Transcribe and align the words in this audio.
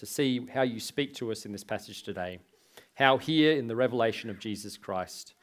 to 0.00 0.06
see 0.06 0.46
how 0.54 0.62
you 0.62 0.80
speak 0.80 1.12
to 1.12 1.30
us 1.30 1.44
in 1.44 1.52
this 1.52 1.62
passage 1.62 2.02
today. 2.02 2.38
How 2.94 3.18
here 3.18 3.52
in 3.52 3.66
the 3.66 3.76
revelation 3.76 4.30
of 4.30 4.38
Jesus 4.38 4.78
Christ, 4.78 5.34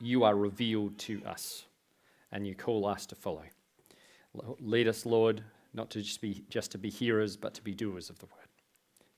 you 0.00 0.24
are 0.24 0.34
revealed 0.34 0.96
to 1.00 1.22
us 1.26 1.64
and 2.32 2.46
you 2.46 2.54
call 2.54 2.86
us 2.86 3.04
to 3.04 3.14
follow. 3.14 3.42
Lead 4.58 4.88
us, 4.88 5.04
Lord, 5.04 5.42
not 5.74 5.90
to 5.90 6.00
just 6.00 6.22
be, 6.22 6.42
just 6.48 6.70
to 6.72 6.78
be 6.78 6.88
hearers, 6.88 7.36
but 7.36 7.52
to 7.52 7.62
be 7.62 7.74
doers 7.74 8.08
of 8.08 8.18
the 8.20 8.24
word. 8.24 8.48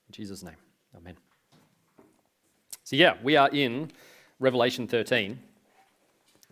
In 0.09 0.11
Jesus' 0.11 0.43
name, 0.43 0.57
amen. 0.97 1.15
So, 2.83 2.97
yeah, 2.97 3.13
we 3.23 3.37
are 3.37 3.49
in 3.53 3.89
Revelation 4.41 4.85
13. 4.85 5.39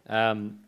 Um, 0.08 0.60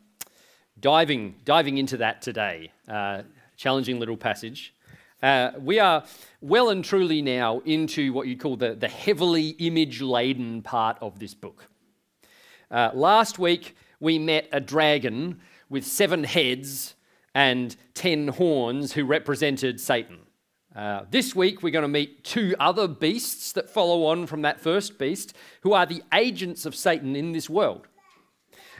diving, 0.80 1.36
diving 1.46 1.78
into 1.78 1.96
that 1.96 2.20
today. 2.20 2.72
Uh, 2.86 3.22
challenging 3.56 3.98
little 3.98 4.18
passage. 4.18 4.74
Uh, 5.22 5.52
we 5.58 5.78
are 5.78 6.04
well 6.40 6.68
and 6.68 6.84
truly 6.84 7.22
now 7.22 7.60
into 7.64 8.12
what 8.12 8.26
you'd 8.26 8.40
call 8.40 8.56
the, 8.56 8.74
the 8.74 8.88
heavily 8.88 9.50
image 9.50 10.00
laden 10.00 10.60
part 10.60 10.98
of 11.00 11.18
this 11.18 11.34
book. 11.34 11.68
Uh, 12.70 12.90
last 12.92 13.38
week, 13.38 13.76
we 14.00 14.18
met 14.18 14.48
a 14.52 14.60
dragon 14.60 15.40
with 15.70 15.84
seven 15.86 16.24
heads 16.24 16.94
and 17.34 17.76
ten 17.94 18.28
horns 18.28 18.92
who 18.92 19.04
represented 19.04 19.80
Satan. 19.80 20.18
Uh, 20.74 21.04
this 21.10 21.34
week, 21.34 21.62
we're 21.62 21.70
going 21.70 21.82
to 21.82 21.88
meet 21.88 22.24
two 22.24 22.54
other 22.58 22.88
beasts 22.88 23.52
that 23.52 23.70
follow 23.70 24.06
on 24.06 24.26
from 24.26 24.42
that 24.42 24.60
first 24.60 24.98
beast, 24.98 25.34
who 25.62 25.72
are 25.72 25.86
the 25.86 26.02
agents 26.12 26.66
of 26.66 26.74
Satan 26.74 27.14
in 27.14 27.32
this 27.32 27.48
world. 27.48 27.86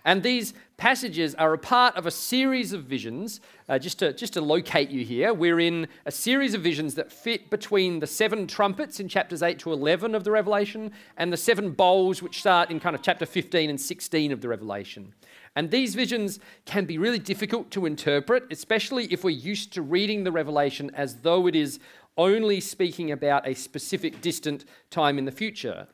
And 0.04 0.22
these 0.22 0.52
passages 0.76 1.34
are 1.36 1.54
a 1.54 1.58
part 1.58 1.96
of 1.96 2.06
a 2.06 2.10
series 2.10 2.74
of 2.74 2.84
visions. 2.84 3.40
Uh, 3.68 3.78
just, 3.78 4.00
to, 4.00 4.12
just 4.12 4.34
to 4.34 4.42
locate 4.42 4.90
you 4.90 5.02
here, 5.02 5.32
we're 5.32 5.60
in 5.60 5.88
a 6.04 6.10
series 6.10 6.52
of 6.52 6.60
visions 6.60 6.95
that 6.96 7.10
fit 7.10 7.48
between 7.48 8.00
the 8.00 8.06
seven 8.06 8.46
trumpets 8.46 9.00
in 9.00 9.09
chapters 9.09 9.42
8 9.42 9.59
to 9.60 9.72
11 9.72 10.14
of 10.14 10.22
the 10.22 10.30
Revelation 10.30 10.92
and 11.16 11.32
the 11.32 11.38
seven 11.38 11.70
bowls, 11.70 12.22
which 12.22 12.40
start 12.40 12.70
in 12.70 12.80
kind 12.80 12.95
of 12.95 13.01
chapter 13.01 13.24
15 13.24 13.70
and 13.70 13.80
16 13.80 14.30
of 14.30 14.42
the 14.42 14.48
Revelation. 14.48 15.14
And 15.56 15.70
these 15.70 15.95
visions 15.95 16.38
can 16.66 16.84
be 16.84 16.98
really 16.98 17.18
difficult 17.18 17.70
to 17.70 17.86
interpret, 17.86 18.45
especially 18.51 19.07
if 19.07 19.24
we're 19.24 19.30
used 19.30 19.73
to 19.73 19.82
reading 19.82 20.24
the 20.24 20.32
Revelation 20.32 20.90
as 20.95 21.20
though 21.20 21.46
it 21.46 21.57
is 21.57 21.79
only 22.18 22.60
speaking 22.60 23.10
about 23.10 23.46
a 23.46 23.54
specific 23.54 24.20
distant 24.20 24.66
time 24.90 25.16
in 25.16 25.24
the 25.24 25.32
future. 25.32 25.86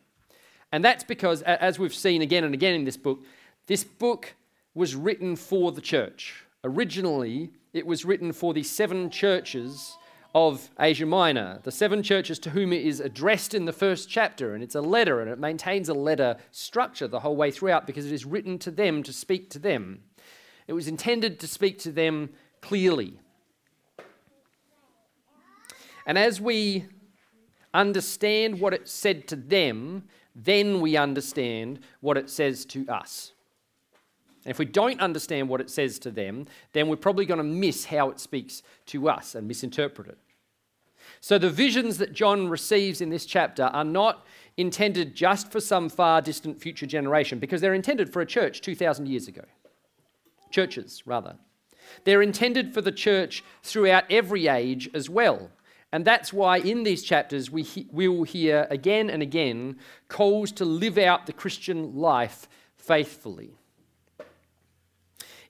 And 0.73 0.85
that's 0.85 1.05
because, 1.05 1.43
as 1.43 1.79
we've 1.79 1.95
seen 1.95 2.23
again 2.23 2.45
and 2.45 2.55
again 2.55 2.75
in 2.75 2.85
this 2.85 2.97
book, 2.97 3.25
this 3.71 3.85
book 3.85 4.35
was 4.75 4.97
written 4.97 5.37
for 5.37 5.71
the 5.71 5.81
church. 5.81 6.45
Originally, 6.65 7.53
it 7.73 7.87
was 7.87 8.05
written 8.05 8.33
for 8.33 8.53
the 8.53 8.65
seven 8.65 9.09
churches 9.11 9.97
of 10.35 10.69
Asia 10.81 11.07
Minor, 11.07 11.61
the 11.63 11.71
seven 11.71 12.03
churches 12.03 12.41
to 12.41 12.51
whom 12.51 12.73
it 12.73 12.85
is 12.85 12.99
addressed 12.99 13.55
in 13.55 13.67
the 13.67 13.73
first 13.73 14.11
chapter. 14.11 14.55
And 14.55 14.65
it's 14.65 14.75
a 14.75 14.81
letter, 14.81 15.21
and 15.21 15.31
it 15.31 15.39
maintains 15.39 15.89
a 15.89 15.95
letter 15.95 16.37
structure 16.51 17.07
the 17.07 17.21
whole 17.21 17.37
way 17.37 17.53
throughout 17.53 17.87
because 17.87 18.07
it 18.07 18.13
is 18.13 18.27
written 18.27 18.59
to 18.59 18.73
them 18.73 19.05
to 19.05 19.13
speak 19.13 19.51
to 19.51 19.61
them. 19.61 20.03
It 20.67 20.73
was 20.73 20.89
intended 20.89 21.39
to 21.39 21.47
speak 21.47 21.79
to 21.81 21.93
them 21.93 22.31
clearly. 22.63 23.21
And 26.07 26.19
as 26.19 26.41
we 26.41 26.87
understand 27.73 28.59
what 28.59 28.75
it 28.75 28.89
said 28.89 29.29
to 29.29 29.37
them, 29.37 30.09
then 30.35 30.81
we 30.81 30.97
understand 30.97 31.79
what 32.01 32.17
it 32.17 32.29
says 32.29 32.65
to 32.65 32.85
us. 32.89 33.31
And 34.45 34.51
if 34.51 34.59
we 34.59 34.65
don't 34.65 35.01
understand 35.01 35.49
what 35.49 35.61
it 35.61 35.71
says 35.71 35.99
to 36.01 36.11
them, 36.11 36.47
then 36.73 36.89
we're 36.89 36.97
probably 36.97 37.27
going 37.27 37.39
to 37.39 37.45
miss 37.45 37.85
how 37.85 38.11
it 38.11 38.19
speaks 38.19 38.63
to 38.87 39.09
us 39.09 39.35
and 39.35 39.47
misinterpret 39.47 40.09
it. 40.09 40.19
So 41.21 41.37
the 41.37 41.51
visions 41.51 41.99
that 41.99 42.15
John 42.15 42.49
receives 42.49 43.01
in 43.01 43.11
this 43.11 43.27
chapter 43.27 43.65
are 43.65 43.85
not 43.85 44.25
intended 44.57 45.15
just 45.15 45.53
for 45.53 45.61
some 45.61 45.91
far 45.91 46.23
distant 46.23 46.61
future 46.61 46.87
generation, 46.87 47.39
because 47.39 47.61
they're 47.61 47.75
intended 47.75 48.13
for 48.13 48.23
a 48.23 48.27
church 48.27 48.63
2,000 48.63 49.07
years 49.07 49.29
ago. 49.29 49.45
Churches, 50.51 51.03
rather. 51.05 51.37
They're 52.05 52.23
intended 52.23 52.73
for 52.73 52.81
the 52.81 52.93
church 52.93 53.45
throughout 53.63 54.05
every 54.11 54.47
age 54.49 54.89
as 54.95 55.11
well. 55.11 55.51
And 55.93 56.05
that's 56.05 56.33
why 56.33 56.59
in 56.59 56.85
these 56.85 57.03
chapters 57.03 57.51
we, 57.51 57.63
he- 57.63 57.89
we 57.91 58.09
will 58.09 58.25
hear 58.25 58.67
again 58.71 59.11
and 59.11 59.23
again 59.23 59.77
calls 60.09 60.53
to 60.53 60.65
live 60.65 60.99
out 60.99 61.27
the 61.27 61.33
Christian 61.33 61.97
life 61.97 62.49
faithfully 62.77 63.60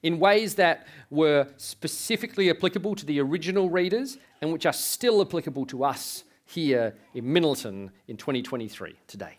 in 0.03 0.19
ways 0.19 0.55
that 0.55 0.87
were 1.11 1.47
specifically 1.56 2.50
applicable 2.50 2.94
to 2.94 3.06
the 3.06 3.21
original 3.21 3.69
readers 3.69 4.19
and 4.41 4.53
which 4.53 4.66
are 4.66 4.72
still 4.72 5.21
applicable 5.21 5.66
to 5.66 5.84
us 5.84 6.25
here 6.47 6.94
in 7.15 7.33
Middleton 7.33 7.91
in 8.09 8.16
2023 8.16 8.94
today. 9.06 9.38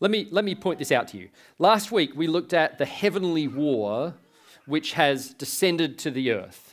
Let 0.00 0.10
me, 0.10 0.26
let 0.30 0.44
me 0.44 0.54
point 0.54 0.78
this 0.78 0.90
out 0.90 1.08
to 1.08 1.16
you. 1.16 1.28
Last 1.58 1.92
week 1.92 2.12
we 2.16 2.26
looked 2.26 2.52
at 2.52 2.78
the 2.78 2.84
heavenly 2.84 3.46
war 3.46 4.14
which 4.66 4.92
has 4.92 5.30
descended 5.34 5.98
to 5.98 6.10
the 6.10 6.32
earth. 6.32 6.71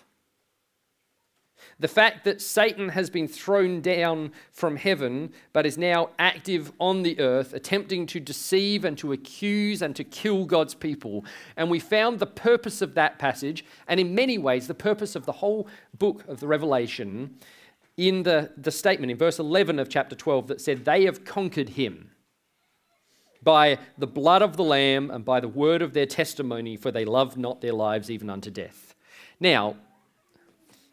The 1.80 1.88
fact 1.88 2.26
that 2.26 2.42
Satan 2.42 2.90
has 2.90 3.10
been 3.10 3.28
thrown 3.28 3.80
down 3.80 4.34
from 4.52 4.76
heaven, 4.76 5.32
but 5.54 5.66
is 5.66 5.78
now 5.78 6.10
active 6.20 6.74
on 6.78 7.04
the 7.04 7.18
earth, 7.20 7.54
attempting 7.54 8.06
to 8.08 8.20
deceive 8.20 8.84
and 8.84 8.98
to 8.98 9.14
accuse 9.14 9.82
and 9.82 9.96
to 9.96 10.04
kill 10.04 10.44
God's 10.46 10.76
people. 10.76 11.24
And 11.56 11.70
we 11.70 11.80
found 11.80 12.20
the 12.20 12.26
purpose 12.26 12.82
of 12.82 12.96
that 12.96 13.18
passage, 13.18 13.64
and 13.88 13.98
in 13.98 14.14
many 14.14 14.38
ways, 14.38 14.68
the 14.68 14.74
purpose 14.74 15.16
of 15.16 15.26
the 15.26 15.32
whole 15.32 15.70
book 15.98 16.28
of 16.28 16.42
the 16.42 16.48
Revelation, 16.48 17.38
in 17.96 18.24
the, 18.24 18.52
the 18.58 18.72
statement 18.72 19.12
in 19.12 19.18
verse 19.18 19.40
11 19.40 19.80
of 19.80 19.90
chapter 19.90 20.16
12 20.16 20.48
that 20.48 20.62
said, 20.62 20.86
They 20.86 21.06
have 21.06 21.24
conquered 21.26 21.70
him 21.70 22.12
by 23.42 23.78
the 23.98 24.08
blood 24.08 24.42
of 24.42 24.58
the 24.58 24.64
Lamb 24.64 25.12
and 25.12 25.24
by 25.24 25.40
the 25.40 25.48
word 25.48 25.82
of 25.82 25.94
their 25.94 26.06
testimony, 26.06 26.76
for 26.76 26.92
they 26.92 27.06
loved 27.06 27.38
not 27.38 27.62
their 27.62 27.74
lives 27.74 28.12
even 28.12 28.30
unto 28.30 28.50
death. 28.50 28.96
Now, 29.40 29.76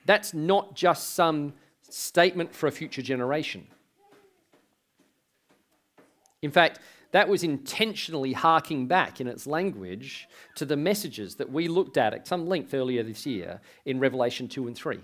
that's 0.07 0.33
not 0.33 0.75
just 0.75 1.15
some 1.15 1.53
statement 1.83 2.55
for 2.55 2.67
a 2.67 2.73
future 2.73 3.03
generation. 3.03 3.67
In 6.43 6.51
fact, 6.51 6.81
that 7.13 7.29
was 7.29 7.43
intentionally 7.43 8.33
harking 8.33 8.87
back 8.87 9.21
in 9.21 9.27
its 9.27 9.47
language 9.47 10.29
to 10.57 10.65
the 10.65 10.77
messages 10.77 11.37
that 11.37 11.51
we 11.51 11.69
looked 11.69 11.97
at 11.97 12.13
at 12.13 12.27
some 12.27 12.47
length 12.47 12.75
earlier 12.75 13.03
this 13.03 13.25
year 13.27 13.61
in 13.85 14.01
Revelation 14.01 14.49
2 14.49 14.67
and 14.67 14.77
3, 14.77 14.99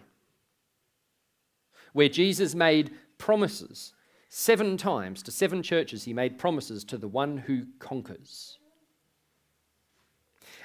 where 1.92 2.08
Jesus 2.08 2.54
made 2.54 2.92
promises 3.18 3.94
seven 4.28 4.76
times 4.76 5.22
to 5.22 5.30
seven 5.30 5.62
churches. 5.62 6.04
He 6.04 6.12
made 6.12 6.38
promises 6.38 6.84
to 6.84 6.96
the 6.96 7.08
one 7.08 7.36
who 7.36 7.66
conquers. 7.78 8.58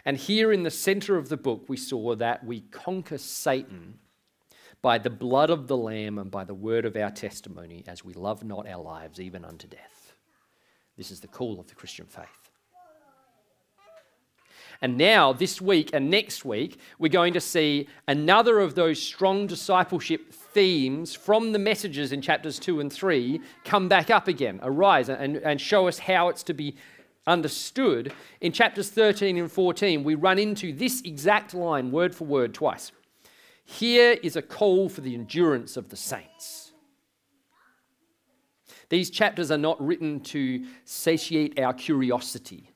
And 0.05 0.15
here 0.15 0.53
in 0.53 0.63
the 0.63 0.71
center 0.71 1.17
of 1.17 1.27
the 1.27 1.37
book, 1.37 1.65
we 1.67 1.75
saw 1.75 2.15
that 2.15 2.45
we 2.45 2.61
conquer 2.61 3.17
Satan 3.17 3.99
by 4.81 4.97
the 4.97 5.09
blood 5.09 5.49
of 5.49 5.67
the 5.67 5.77
Lamb 5.77 6.17
and 6.17 6.29
by 6.29 6.43
the 6.43 6.53
word 6.53 6.85
of 6.85 6.95
our 6.95 7.11
testimony, 7.11 7.83
as 7.87 8.05
we 8.05 8.13
love 8.13 8.43
not 8.43 8.67
our 8.67 8.81
lives 8.81 9.19
even 9.19 9.43
unto 9.43 9.67
death. 9.67 10.13
This 10.97 11.11
is 11.11 11.19
the 11.19 11.27
call 11.27 11.59
of 11.59 11.67
the 11.67 11.75
Christian 11.75 12.05
faith. 12.05 12.47
And 14.81 14.97
now, 14.97 15.33
this 15.33 15.59
week 15.59 15.89
and 15.93 16.09
next 16.09 16.45
week, 16.45 16.79
we're 16.99 17.09
going 17.09 17.33
to 17.33 17.41
see 17.41 17.87
another 18.07 18.59
of 18.59 18.75
those 18.75 19.01
strong 19.01 19.47
discipleship 19.47 20.31
themes 20.31 21.15
from 21.15 21.51
the 21.51 21.59
messages 21.59 22.11
in 22.11 22.21
chapters 22.21 22.59
2 22.59 22.79
and 22.79 22.93
3 22.93 23.41
come 23.65 23.87
back 23.87 24.11
up 24.11 24.27
again, 24.27 24.59
arise, 24.61 25.09
and, 25.09 25.37
and 25.37 25.59
show 25.59 25.87
us 25.87 25.97
how 25.97 26.29
it's 26.29 26.43
to 26.43 26.53
be 26.53 26.75
understood. 27.25 28.13
In 28.41 28.51
chapters 28.51 28.89
13 28.89 29.37
and 29.37 29.51
14, 29.51 30.03
we 30.03 30.13
run 30.13 30.37
into 30.37 30.71
this 30.71 31.01
exact 31.01 31.55
line, 31.55 31.91
word 31.91 32.13
for 32.13 32.25
word, 32.25 32.53
twice. 32.53 32.91
Here 33.69 34.17
is 34.23 34.37
a 34.37 34.41
call 34.41 34.87
for 34.87 35.01
the 35.01 35.13
endurance 35.13 35.75
of 35.75 35.89
the 35.89 35.97
saints. 35.97 36.71
These 38.87 39.09
chapters 39.09 39.51
are 39.51 39.57
not 39.57 39.85
written 39.85 40.21
to 40.21 40.65
satiate 40.85 41.59
our 41.59 41.73
curiosity. 41.73 42.71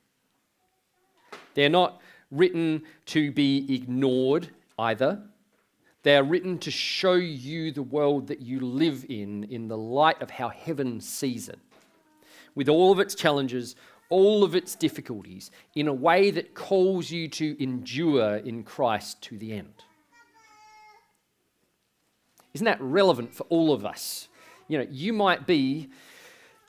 They're 1.54 1.70
not 1.70 2.02
written 2.30 2.82
to 3.06 3.32
be 3.32 3.74
ignored 3.74 4.50
either. 4.78 5.22
They 6.02 6.14
are 6.14 6.22
written 6.22 6.58
to 6.58 6.70
show 6.70 7.14
you 7.14 7.72
the 7.72 7.82
world 7.82 8.26
that 8.26 8.42
you 8.42 8.60
live 8.60 9.06
in 9.08 9.44
in 9.44 9.68
the 9.68 9.78
light 9.78 10.20
of 10.20 10.30
how 10.30 10.50
heaven 10.50 11.00
sees 11.00 11.48
it, 11.48 11.58
with 12.54 12.68
all 12.68 12.92
of 12.92 13.00
its 13.00 13.14
challenges, 13.14 13.76
all 14.10 14.44
of 14.44 14.54
its 14.54 14.74
difficulties, 14.74 15.50
in 15.74 15.88
a 15.88 15.94
way 15.94 16.30
that 16.32 16.54
calls 16.54 17.10
you 17.10 17.28
to 17.28 17.62
endure 17.62 18.36
in 18.36 18.62
Christ 18.62 19.22
to 19.22 19.38
the 19.38 19.54
end. 19.54 19.72
Isn't 22.54 22.64
that 22.64 22.80
relevant 22.80 23.34
for 23.34 23.44
all 23.44 23.72
of 23.72 23.84
us? 23.84 24.28
You 24.68 24.78
know, 24.78 24.86
you 24.90 25.12
might 25.12 25.46
be 25.46 25.88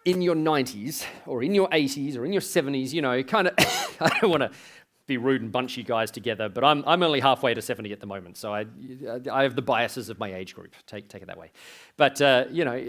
in 0.06 0.22
your 0.22 0.36
90s 0.36 1.06
or 1.26 1.44
in 1.44 1.56
your 1.56 1.70
80s 1.70 2.18
or 2.18 2.26
in 2.26 2.34
your 2.34 2.42
70s, 2.42 2.94
you 2.94 3.02
know, 3.02 3.22
kind 3.24 3.48
of, 3.48 3.54
I 4.00 4.18
don't 4.20 4.30
want 4.30 4.44
to 4.44 4.52
be 5.06 5.18
rude 5.18 5.42
and 5.42 5.52
bunch 5.52 5.76
you 5.78 5.84
guys 5.84 6.12
together, 6.12 6.48
but 6.48 6.64
I'm, 6.64 6.84
I'm 6.88 7.04
only 7.04 7.20
halfway 7.20 7.54
to 7.54 7.62
70 7.62 7.92
at 7.92 8.00
the 8.00 8.06
moment, 8.06 8.38
so 8.38 8.54
I, 8.54 8.66
I 9.32 9.44
have 9.44 9.56
the 9.56 9.62
biases 9.62 10.10
of 10.10 10.18
my 10.18 10.34
age 10.34 10.56
group. 10.56 10.74
Take, 10.86 11.10
take 11.10 11.22
it 11.22 11.26
that 11.26 11.38
way. 11.38 11.52
But, 11.98 12.22
uh, 12.22 12.46
you 12.50 12.64
know, 12.64 12.82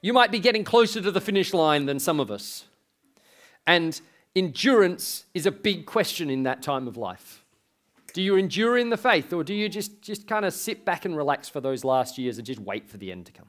you 0.00 0.12
might 0.12 0.30
be 0.30 0.38
getting 0.38 0.64
closer 0.64 1.00
to 1.02 1.10
the 1.10 1.20
finish 1.20 1.52
line 1.52 1.86
than 1.86 1.98
some 1.98 2.20
of 2.20 2.30
us. 2.30 2.64
And 3.66 4.00
endurance 4.34 5.26
is 5.34 5.44
a 5.44 5.52
big 5.52 5.84
question 5.84 6.30
in 6.30 6.44
that 6.44 6.62
time 6.62 6.88
of 6.88 6.96
life. 6.96 7.41
Do 8.12 8.22
you 8.22 8.36
endure 8.36 8.76
in 8.76 8.90
the 8.90 8.96
faith, 8.96 9.32
or 9.32 9.42
do 9.42 9.54
you 9.54 9.68
just, 9.68 10.02
just 10.02 10.26
kind 10.26 10.44
of 10.44 10.52
sit 10.52 10.84
back 10.84 11.04
and 11.04 11.16
relax 11.16 11.48
for 11.48 11.60
those 11.60 11.84
last 11.84 12.18
years 12.18 12.38
and 12.38 12.46
just 12.46 12.60
wait 12.60 12.88
for 12.88 12.98
the 12.98 13.10
end 13.10 13.26
to 13.26 13.32
come? 13.32 13.48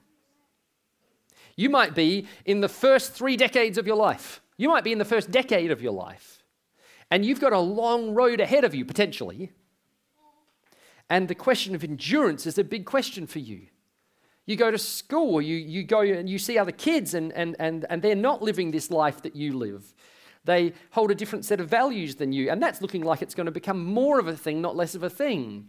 You 1.56 1.70
might 1.70 1.94
be 1.94 2.26
in 2.44 2.60
the 2.60 2.68
first 2.68 3.12
three 3.12 3.36
decades 3.36 3.78
of 3.78 3.86
your 3.86 3.96
life. 3.96 4.40
You 4.56 4.68
might 4.68 4.84
be 4.84 4.92
in 4.92 4.98
the 4.98 5.04
first 5.04 5.30
decade 5.30 5.70
of 5.70 5.82
your 5.82 5.92
life. 5.92 6.42
And 7.10 7.24
you've 7.24 7.40
got 7.40 7.52
a 7.52 7.58
long 7.58 8.14
road 8.14 8.40
ahead 8.40 8.64
of 8.64 8.74
you, 8.74 8.84
potentially. 8.84 9.52
And 11.10 11.28
the 11.28 11.34
question 11.34 11.74
of 11.74 11.84
endurance 11.84 12.46
is 12.46 12.58
a 12.58 12.64
big 12.64 12.86
question 12.86 13.26
for 13.26 13.38
you. 13.38 13.66
You 14.46 14.56
go 14.56 14.70
to 14.70 14.78
school, 14.78 15.40
you, 15.40 15.56
you 15.56 15.84
go 15.84 16.00
and 16.00 16.28
you 16.28 16.38
see 16.38 16.58
other 16.58 16.72
kids, 16.72 17.14
and, 17.14 17.32
and, 17.32 17.56
and, 17.58 17.86
and 17.88 18.02
they're 18.02 18.14
not 18.14 18.42
living 18.42 18.70
this 18.70 18.90
life 18.90 19.22
that 19.22 19.36
you 19.36 19.56
live. 19.56 19.94
They 20.44 20.74
hold 20.90 21.10
a 21.10 21.14
different 21.14 21.44
set 21.44 21.60
of 21.60 21.68
values 21.68 22.16
than 22.16 22.32
you, 22.32 22.50
and 22.50 22.62
that's 22.62 22.82
looking 22.82 23.02
like 23.02 23.22
it's 23.22 23.34
going 23.34 23.46
to 23.46 23.52
become 23.52 23.84
more 23.84 24.18
of 24.18 24.28
a 24.28 24.36
thing, 24.36 24.60
not 24.60 24.76
less 24.76 24.94
of 24.94 25.02
a 25.02 25.10
thing. 25.10 25.68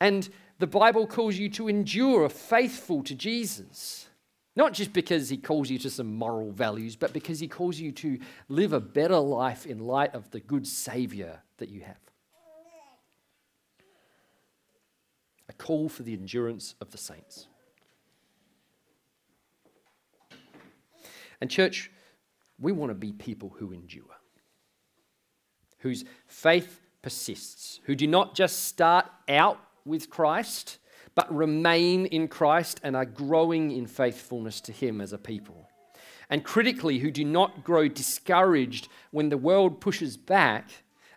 And 0.00 0.28
the 0.58 0.66
Bible 0.66 1.06
calls 1.06 1.36
you 1.36 1.48
to 1.50 1.68
endure, 1.68 2.28
faithful 2.28 3.02
to 3.04 3.14
Jesus. 3.14 4.08
Not 4.54 4.72
just 4.72 4.94
because 4.94 5.28
he 5.28 5.36
calls 5.36 5.68
you 5.68 5.78
to 5.80 5.90
some 5.90 6.14
moral 6.16 6.50
values, 6.50 6.96
but 6.96 7.12
because 7.12 7.38
he 7.38 7.48
calls 7.48 7.78
you 7.78 7.92
to 7.92 8.18
live 8.48 8.72
a 8.72 8.80
better 8.80 9.18
life 9.18 9.66
in 9.66 9.80
light 9.80 10.14
of 10.14 10.30
the 10.30 10.40
good 10.40 10.66
Savior 10.66 11.42
that 11.58 11.68
you 11.68 11.82
have. 11.82 12.00
A 15.50 15.52
call 15.52 15.90
for 15.90 16.02
the 16.02 16.14
endurance 16.14 16.74
of 16.80 16.90
the 16.90 16.98
saints. 16.98 17.48
And, 21.38 21.50
church, 21.50 21.90
we 22.58 22.72
want 22.72 22.90
to 22.90 22.94
be 22.94 23.12
people 23.12 23.54
who 23.58 23.72
endure, 23.72 24.04
whose 25.78 26.04
faith 26.26 26.80
persists, 27.02 27.80
who 27.84 27.94
do 27.94 28.06
not 28.06 28.34
just 28.34 28.64
start 28.64 29.06
out 29.28 29.58
with 29.84 30.10
Christ 30.10 30.78
but 31.16 31.34
remain 31.34 32.06
in 32.06 32.28
Christ 32.28 32.78
and 32.84 32.94
are 32.94 33.06
growing 33.06 33.72
in 33.72 33.86
faithfulness 33.86 34.60
to 34.60 34.72
Him 34.72 35.00
as 35.00 35.12
a 35.12 35.18
people. 35.18 35.68
And 36.28 36.44
critically, 36.44 36.98
who 36.98 37.10
do 37.10 37.24
not 37.24 37.64
grow 37.64 37.88
discouraged 37.88 38.88
when 39.10 39.30
the 39.30 39.38
world 39.38 39.80
pushes 39.80 40.16
back 40.16 40.68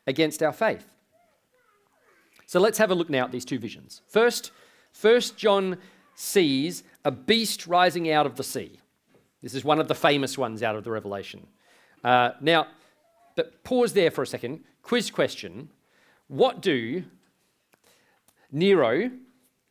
against 0.08 0.42
our 0.42 0.54
faith. 0.54 0.86
So 2.46 2.60
let's 2.60 2.78
have 2.78 2.92
a 2.92 2.96
look 2.96 3.10
now 3.10 3.26
at 3.26 3.32
these 3.32 3.46
two 3.46 3.60
visions. 3.60 4.02
First, 4.08 4.52
first 4.94 5.38
John 5.38 5.78
sees 6.16 6.84
a 7.04 7.12
beast 7.12 7.68
rising 7.68 8.10
out 8.10 8.26
of 8.26 8.36
the 8.36 8.44
sea. 8.44 8.80
This 9.42 9.54
is 9.54 9.64
one 9.64 9.80
of 9.80 9.88
the 9.88 9.96
famous 9.96 10.38
ones 10.38 10.64
out 10.64 10.76
of 10.76 10.84
the 10.84 10.92
Revelation. 10.92 11.48
Uh, 12.04 12.32
now, 12.42 12.68
but 13.36 13.64
pause 13.64 13.94
there 13.94 14.12
for 14.12 14.22
a 14.22 14.28
second. 14.28 14.64
Quiz 14.84 15.12
question. 15.12 15.70
What 16.28 16.62
do 16.62 17.04
Nero 18.52 19.12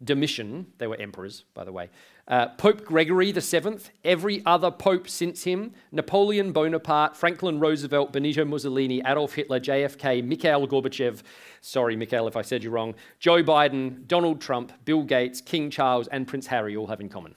Domitian, 0.03 0.67
they 0.79 0.87
were 0.87 0.97
emperors, 1.01 1.45
by 1.55 1.65
the 1.65 1.73
way, 1.73 1.91
uh, 2.29 2.49
Pope 2.51 2.85
Gregory 2.85 3.33
VII, 3.33 3.79
every 4.05 4.45
other 4.47 4.71
pope 4.71 5.09
since 5.09 5.43
him, 5.43 5.73
Napoleon 5.91 6.53
Bonaparte, 6.53 7.17
Franklin 7.17 7.59
Roosevelt, 7.59 8.13
Benito 8.13 8.45
Mussolini, 8.45 9.03
Adolf 9.05 9.35
Hitler, 9.35 9.59
JFK, 9.59 10.25
Mikhail 10.25 10.69
Gorbachev, 10.69 11.23
sorry, 11.63 11.97
Mikhail, 11.97 12.29
if 12.29 12.37
I 12.37 12.43
said 12.43 12.63
you 12.63 12.71
wrong, 12.71 12.95
Joe 13.19 13.43
Biden, 13.43 14.07
Donald 14.07 14.41
Trump, 14.41 14.73
Bill 14.85 15.03
Gates, 15.03 15.41
King 15.41 15.69
Charles, 15.69 16.07
and 16.09 16.29
Prince 16.29 16.47
Harry 16.47 16.77
all 16.77 16.87
have 16.87 17.01
in 17.01 17.09
common. 17.09 17.35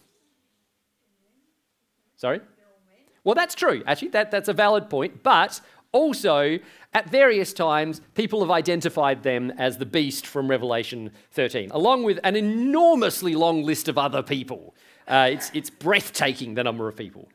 Sorry? 2.21 2.39
Well, 3.23 3.33
that's 3.33 3.55
true. 3.55 3.81
Actually, 3.87 4.09
that, 4.09 4.29
that's 4.29 4.47
a 4.47 4.53
valid 4.53 4.91
point. 4.91 5.23
But 5.23 5.59
also, 5.91 6.59
at 6.93 7.09
various 7.09 7.51
times, 7.51 7.99
people 8.13 8.41
have 8.41 8.51
identified 8.51 9.23
them 9.23 9.49
as 9.57 9.79
the 9.79 9.87
beast 9.87 10.27
from 10.27 10.47
Revelation 10.47 11.09
13, 11.31 11.71
along 11.71 12.03
with 12.03 12.19
an 12.23 12.35
enormously 12.35 13.33
long 13.33 13.63
list 13.63 13.87
of 13.87 13.97
other 13.97 14.21
people. 14.21 14.75
Uh, 15.07 15.29
it's, 15.31 15.49
it's 15.55 15.71
breathtaking, 15.71 16.53
the 16.53 16.63
number 16.63 16.87
of 16.87 16.95
people. 16.95 17.27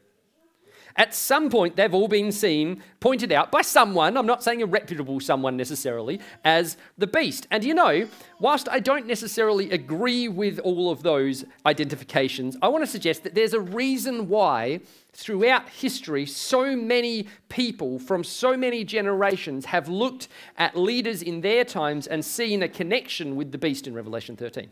At 0.97 1.15
some 1.15 1.51
point, 1.51 1.77
they've 1.77 1.93
all 1.93 2.09
been 2.09 2.33
seen, 2.33 2.83
pointed 3.01 3.31
out 3.31 3.51
by 3.51 3.61
someone, 3.61 4.17
I'm 4.17 4.27
not 4.27 4.43
saying 4.43 4.63
a 4.63 4.67
reputable 4.67 5.21
someone 5.21 5.57
necessarily, 5.57 6.21
as 6.43 6.79
the 6.97 7.07
beast. 7.07 7.47
And 7.51 7.63
you 7.63 7.75
know, 7.75 8.09
whilst 8.41 8.67
I 8.71 8.81
don't 8.81 9.07
necessarily 9.07 9.71
agree 9.71 10.27
with 10.27 10.59
all 10.61 10.91
of 10.91 11.03
those 11.03 11.45
identifications, 11.67 12.57
I 12.63 12.69
want 12.69 12.83
to 12.83 12.91
suggest 12.91 13.25
that 13.25 13.35
there's 13.35 13.53
a 13.53 13.61
reason 13.61 14.29
why 14.29 14.81
throughout 15.13 15.69
history 15.69 16.25
so 16.25 16.75
many 16.75 17.29
people 17.49 17.99
from 17.99 18.25
so 18.25 18.57
many 18.57 18.83
generations 18.83 19.67
have 19.67 19.89
looked 19.89 20.29
at 20.57 20.77
leaders 20.77 21.23
in 21.23 21.43
their 21.43 21.65
times 21.65 22.07
and 22.07 22.25
seen 22.25 22.63
a 22.63 22.69
connection 22.69 23.37
with 23.37 23.53
the 23.53 23.59
beast 23.59 23.87
in 23.87 23.93
Revelation 23.93 24.37
13. 24.37 24.71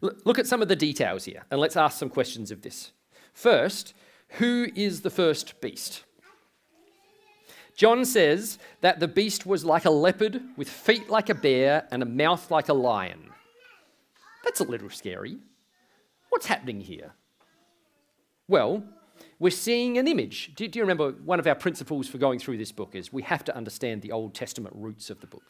Look 0.00 0.38
at 0.38 0.46
some 0.46 0.62
of 0.62 0.68
the 0.68 0.76
details 0.76 1.24
here, 1.24 1.44
and 1.50 1.60
let's 1.60 1.76
ask 1.76 1.98
some 1.98 2.10
questions 2.10 2.50
of 2.50 2.62
this. 2.62 2.92
First, 3.32 3.94
who 4.28 4.68
is 4.74 5.02
the 5.02 5.10
first 5.10 5.60
beast? 5.60 6.04
John 7.76 8.04
says 8.04 8.58
that 8.80 9.00
the 9.00 9.08
beast 9.08 9.44
was 9.44 9.64
like 9.64 9.84
a 9.84 9.90
leopard 9.90 10.40
with 10.56 10.68
feet 10.68 11.10
like 11.10 11.28
a 11.28 11.34
bear 11.34 11.86
and 11.90 12.02
a 12.02 12.06
mouth 12.06 12.50
like 12.50 12.68
a 12.68 12.74
lion. 12.74 13.30
That's 14.44 14.60
a 14.60 14.64
little 14.64 14.88
scary. 14.88 15.38
What's 16.30 16.46
happening 16.46 16.80
here? 16.80 17.12
Well, 18.48 18.82
we're 19.38 19.50
seeing 19.50 19.98
an 19.98 20.08
image. 20.08 20.54
Do, 20.54 20.64
you 20.72 20.80
remember 20.80 21.10
one 21.10 21.38
of 21.38 21.46
our 21.46 21.54
principles 21.54 22.08
for 22.08 22.16
going 22.16 22.38
through 22.38 22.56
this 22.56 22.72
book 22.72 22.94
is 22.94 23.12
we 23.12 23.22
have 23.22 23.44
to 23.44 23.56
understand 23.56 24.00
the 24.00 24.12
Old 24.12 24.34
Testament 24.34 24.74
roots 24.76 25.10
of 25.10 25.20
the 25.20 25.26
book. 25.26 25.42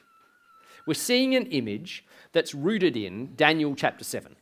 We're 0.87 0.95
seeing 0.95 1.35
an 1.37 1.47
image 1.47 2.05
that's 2.33 2.55
rooted 2.55 2.97
in 2.97 3.35
Daniel 3.37 3.75
chapter 3.77 4.05
7 4.05 4.35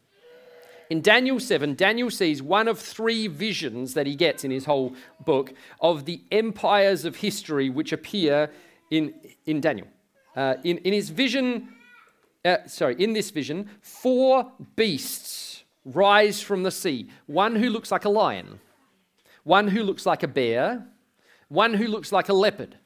in 0.91 1.01
Daniel 1.01 1.41
7, 1.41 1.75
Daniel 1.75 2.11
sees 2.11 2.43
one 2.43 2.69
of 2.69 2.79
three 2.79 3.27
visions 3.27 3.95
that 3.95 4.07
he 4.07 4.15
gets 4.15 4.45
in 4.45 4.51
his 4.51 4.65
whole 4.65 4.95
book 5.25 5.53
of 5.81 6.05
the 6.05 6.23
empires 6.31 7.05
of 7.05 7.17
history 7.17 7.71
which 7.71 7.93
appear 7.93 8.51
in, 8.91 9.15
in 9.47 9.61
Daniel. 9.61 9.87
Uh, 10.37 10.55
in, 10.65 10.79
in 10.79 10.93
his 10.93 11.11
vision, 11.11 11.69
uh, 12.45 12.59
sorry, 12.67 12.97
in 13.03 13.13
this 13.13 13.31
vision, 13.31 13.69
four 13.81 14.51
beasts 14.77 15.65
rise 15.85 16.41
from 16.41 16.63
the 16.63 16.71
sea. 16.71 17.09
One 17.27 17.57
who 17.57 17.71
looks 17.71 17.91
like 17.91 18.05
a 18.05 18.09
lion, 18.09 18.61
one 19.45 19.69
who 19.69 19.83
looks 19.83 20.07
like 20.07 20.23
a 20.23 20.29
bear, 20.29 20.87
one 21.49 21.75
who 21.75 21.87
looks 21.87 22.13
like 22.13 22.29
a 22.29 22.35
leopard, 22.35 22.77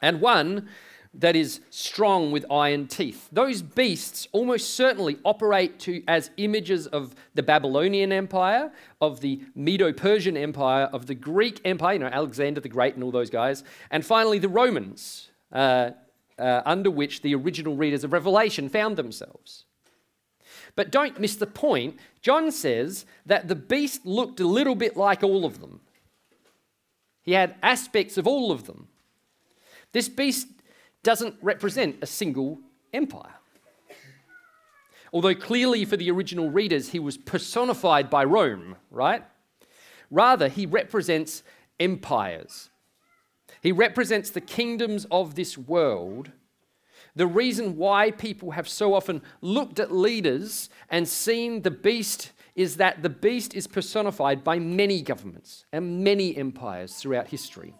and 0.00 0.20
one 0.20 0.68
that 1.14 1.36
is 1.36 1.60
strong 1.68 2.32
with 2.32 2.46
iron 2.50 2.86
teeth. 2.86 3.28
Those 3.30 3.60
beasts 3.60 4.28
almost 4.32 4.74
certainly 4.74 5.18
operate 5.24 5.78
to, 5.80 6.02
as 6.08 6.30
images 6.38 6.86
of 6.86 7.14
the 7.34 7.42
Babylonian 7.42 8.12
Empire, 8.12 8.72
of 9.00 9.20
the 9.20 9.42
Medo 9.54 9.92
Persian 9.92 10.36
Empire, 10.36 10.88
of 10.92 11.06
the 11.06 11.14
Greek 11.14 11.60
Empire, 11.64 11.94
you 11.94 11.98
know, 11.98 12.06
Alexander 12.06 12.60
the 12.60 12.68
Great 12.68 12.94
and 12.94 13.04
all 13.04 13.10
those 13.10 13.28
guys, 13.28 13.62
and 13.90 14.06
finally 14.06 14.38
the 14.38 14.48
Romans, 14.48 15.30
uh, 15.52 15.90
uh, 16.38 16.62
under 16.64 16.90
which 16.90 17.20
the 17.20 17.34
original 17.34 17.76
readers 17.76 18.04
of 18.04 18.12
Revelation 18.12 18.70
found 18.70 18.96
themselves. 18.96 19.66
But 20.74 20.90
don't 20.90 21.20
miss 21.20 21.36
the 21.36 21.46
point. 21.46 21.98
John 22.22 22.50
says 22.50 23.04
that 23.26 23.48
the 23.48 23.54
beast 23.54 24.06
looked 24.06 24.40
a 24.40 24.46
little 24.46 24.74
bit 24.74 24.96
like 24.96 25.22
all 25.22 25.44
of 25.44 25.60
them. 25.60 25.80
He 27.22 27.32
had 27.32 27.56
aspects 27.62 28.16
of 28.16 28.26
all 28.26 28.50
of 28.50 28.64
them. 28.64 28.88
This 29.92 30.08
beast 30.08 30.48
doesn't 31.02 31.34
represent 31.42 31.96
a 32.02 32.06
single 32.06 32.60
empire. 32.92 33.34
Although 35.12 35.34
clearly 35.34 35.84
for 35.84 35.96
the 35.96 36.10
original 36.10 36.50
readers, 36.50 36.90
he 36.90 36.98
was 36.98 37.18
personified 37.18 38.08
by 38.08 38.24
Rome, 38.24 38.76
right? 38.90 39.24
Rather, 40.10 40.48
he 40.48 40.64
represents 40.64 41.42
empires. 41.78 42.70
He 43.60 43.72
represents 43.72 44.30
the 44.30 44.40
kingdoms 44.40 45.06
of 45.10 45.34
this 45.34 45.58
world. 45.58 46.32
The 47.14 47.26
reason 47.26 47.76
why 47.76 48.10
people 48.10 48.52
have 48.52 48.68
so 48.68 48.94
often 48.94 49.20
looked 49.42 49.78
at 49.78 49.92
leaders 49.92 50.70
and 50.88 51.06
seen 51.06 51.62
the 51.62 51.70
beast 51.70 52.32
is 52.54 52.76
that 52.76 53.02
the 53.02 53.10
beast 53.10 53.54
is 53.54 53.66
personified 53.66 54.42
by 54.42 54.58
many 54.58 55.02
governments 55.02 55.66
and 55.72 56.02
many 56.02 56.36
empires 56.36 56.94
throughout 56.94 57.28
history. 57.28 57.74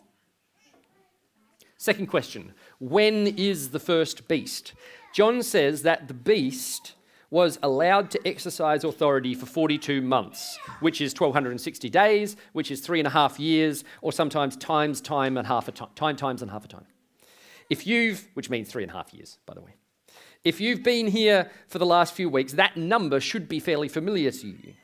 Second 1.83 2.07
question 2.07 2.53
When 2.79 3.27
is 3.27 3.71
the 3.71 3.81
first 3.81 4.29
beast? 4.29 4.73
John 5.13 5.43
says 5.43 5.83
that 5.83 6.07
the 6.07 6.15
beast 6.15 6.95
was 7.29 7.59
allowed 7.61 8.09
to 8.13 8.21
exercise 8.25 8.85
authority 8.85 9.35
for 9.35 9.47
42 9.47 10.01
months, 10.01 10.61
which 10.79 11.01
is 11.01 11.13
1260 11.13 11.91
days, 11.91 12.37
which 12.53 12.71
is 12.71 12.81
three 12.81 13.01
and 13.01 13.09
a 13.09 13.11
half 13.11 13.41
years, 13.41 13.83
or 14.01 14.13
sometimes 14.13 14.57
times 14.57 15.01
time 15.01 15.37
and 15.37 15.45
half 15.45 15.67
a 15.67 15.73
time, 15.73 15.89
time 15.97 16.15
times 16.15 16.41
and 16.41 16.53
half 16.53 16.65
a 16.65 16.69
time. 16.69 16.87
If 17.69 17.85
you've, 17.85 18.29
which 18.35 18.49
means 18.49 18.71
three 18.71 18.85
and 18.85 18.93
a 18.93 18.95
half 18.95 19.13
years, 19.13 19.39
by 19.45 19.55
the 19.55 19.61
way, 19.61 19.75
if 20.45 20.61
you've 20.61 20.85
been 20.85 21.09
here 21.09 21.51
for 21.67 21.81
the 21.81 21.87
last 21.87 22.15
few 22.15 22.29
weeks, 22.29 22.53
that 22.53 22.77
number 22.77 23.19
should 23.19 23.49
be 23.49 23.59
fairly 23.59 23.89
familiar 23.89 24.31
to 24.31 24.47
you. 24.47 24.75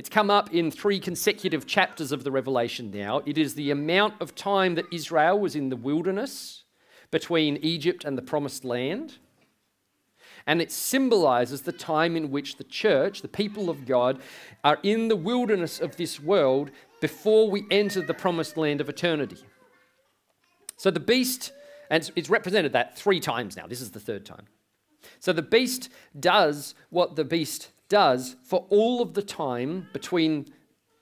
It's 0.00 0.08
come 0.08 0.30
up 0.30 0.54
in 0.54 0.70
three 0.70 0.98
consecutive 0.98 1.66
chapters 1.66 2.10
of 2.10 2.24
the 2.24 2.30
Revelation 2.30 2.90
now. 2.90 3.20
It 3.26 3.36
is 3.36 3.54
the 3.54 3.70
amount 3.70 4.14
of 4.18 4.34
time 4.34 4.74
that 4.76 4.86
Israel 4.90 5.38
was 5.38 5.54
in 5.54 5.68
the 5.68 5.76
wilderness 5.76 6.64
between 7.10 7.58
Egypt 7.58 8.06
and 8.06 8.16
the 8.16 8.22
promised 8.22 8.64
land. 8.64 9.18
And 10.46 10.62
it 10.62 10.72
symbolizes 10.72 11.60
the 11.60 11.72
time 11.72 12.16
in 12.16 12.30
which 12.30 12.56
the 12.56 12.64
church, 12.64 13.20
the 13.20 13.28
people 13.28 13.68
of 13.68 13.84
God, 13.84 14.22
are 14.64 14.78
in 14.82 15.08
the 15.08 15.16
wilderness 15.16 15.82
of 15.82 15.98
this 15.98 16.18
world 16.18 16.70
before 17.02 17.50
we 17.50 17.66
enter 17.70 18.00
the 18.00 18.14
promised 18.14 18.56
land 18.56 18.80
of 18.80 18.88
eternity. 18.88 19.44
So 20.78 20.90
the 20.90 20.98
beast, 20.98 21.52
and 21.90 22.10
it's 22.16 22.30
represented 22.30 22.72
that 22.72 22.96
three 22.96 23.20
times 23.20 23.54
now. 23.54 23.66
This 23.66 23.82
is 23.82 23.90
the 23.90 24.00
third 24.00 24.24
time. 24.24 24.46
So 25.18 25.34
the 25.34 25.42
beast 25.42 25.90
does 26.18 26.74
what 26.88 27.16
the 27.16 27.24
beast 27.24 27.68
does 27.90 28.36
for 28.42 28.66
all 28.70 29.02
of 29.02 29.12
the 29.12 29.22
time 29.22 29.88
between, 29.92 30.46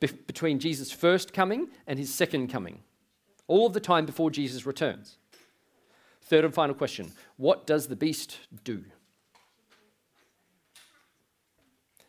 between 0.00 0.58
Jesus' 0.58 0.90
first 0.90 1.32
coming 1.32 1.68
and 1.86 1.98
his 1.98 2.12
second 2.12 2.48
coming. 2.48 2.80
All 3.46 3.68
of 3.68 3.72
the 3.72 3.80
time 3.80 4.04
before 4.04 4.30
Jesus 4.30 4.66
returns. 4.66 5.18
Third 6.22 6.44
and 6.44 6.52
final 6.52 6.74
question 6.74 7.12
What 7.36 7.66
does 7.66 7.86
the 7.86 7.96
beast 7.96 8.38
do? 8.64 8.84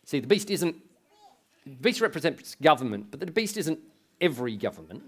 See, 0.05 0.19
the 0.19 0.27
beast 0.27 0.49
isn't, 0.49 0.75
the 1.65 1.75
beast 1.75 2.01
represents 2.01 2.55
government, 2.55 3.11
but 3.11 3.19
the 3.19 3.27
beast 3.27 3.57
isn't 3.57 3.79
every 4.19 4.57
government. 4.57 5.03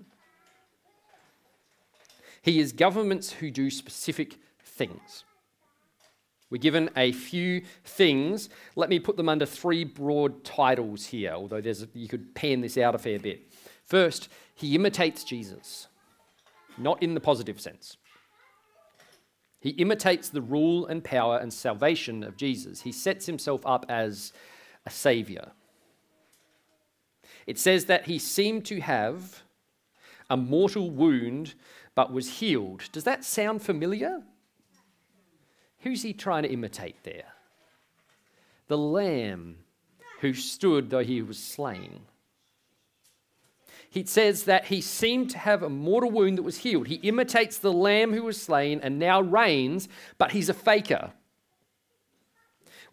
He 2.44 2.60
is 2.60 2.72
governments 2.72 3.32
who 3.32 3.50
do 3.52 3.70
specific 3.70 4.38
things. 4.64 5.24
We're 6.52 6.58
given 6.58 6.90
a 6.96 7.14
few 7.14 7.64
things. 7.86 8.50
Let 8.76 8.90
me 8.90 9.00
put 9.00 9.18
them 9.18 9.30
under 9.30 9.46
three 9.46 9.86
broad 9.86 10.44
titles 10.44 11.08
here, 11.08 11.32
although 11.32 11.62
there's 11.62 11.88
you 11.94 12.08
could 12.08 12.36
pan 12.36 12.62
this 12.62 12.78
out 12.78 12.94
a 12.94 13.00
fair 13.00 13.18
bit. 13.18 13.52
First, 13.86 14.28
he 14.54 14.76
imitates 14.76 15.24
Jesus, 15.24 15.88
not 16.78 17.02
in 17.02 17.16
the 17.16 17.20
positive 17.22 17.60
sense. 17.60 17.98
He 19.62 19.70
imitates 19.72 20.30
the 20.30 20.42
rule 20.42 20.86
and 20.88 21.04
power 21.04 21.38
and 21.38 21.54
salvation 21.54 22.24
of 22.24 22.36
Jesus. 22.36 22.82
He 22.82 22.92
sets 22.92 23.28
himself 23.28 23.66
up 23.66 23.86
as 23.88 24.34
a 24.86 24.90
savior. 24.90 25.52
It 27.48 27.58
says 27.58 27.86
that 27.86 28.06
he 28.06 28.20
seemed 28.20 28.66
to 28.66 28.82
have 28.82 29.44
a 30.30 30.38
mortal 30.38 30.90
wound 30.90 31.54
but 31.96 32.12
was 32.12 32.40
healed. 32.40 32.90
Does 32.92 33.04
that 33.04 33.24
sound 33.24 33.62
familiar? 33.62 34.24
Who's 35.82 36.02
he 36.02 36.14
trying 36.14 36.44
to 36.44 36.50
imitate 36.50 37.04
there? 37.04 37.34
The 38.68 38.78
lamb 38.78 39.58
who 40.22 40.34
stood 40.34 40.90
though 40.90 41.04
he 41.04 41.22
was 41.22 41.40
slain. 41.40 42.02
He 43.90 44.06
says 44.06 44.44
that 44.44 44.66
he 44.66 44.80
seemed 44.80 45.32
to 45.32 45.38
have 45.38 45.64
a 45.64 45.70
mortal 45.70 46.12
wound 46.12 46.38
that 46.38 46.44
was 46.44 46.60
healed. 46.60 46.88
He 46.88 46.96
imitates 46.96 47.58
the 47.58 47.74
lamb 47.74 48.14
who 48.14 48.24
was 48.24 48.42
slain 48.42 48.80
and 48.82 49.00
now 49.00 49.22
reigns, 49.22 49.90
but 50.18 50.32
he's 50.32 50.48
a 50.48 50.54
faker. 50.54 51.12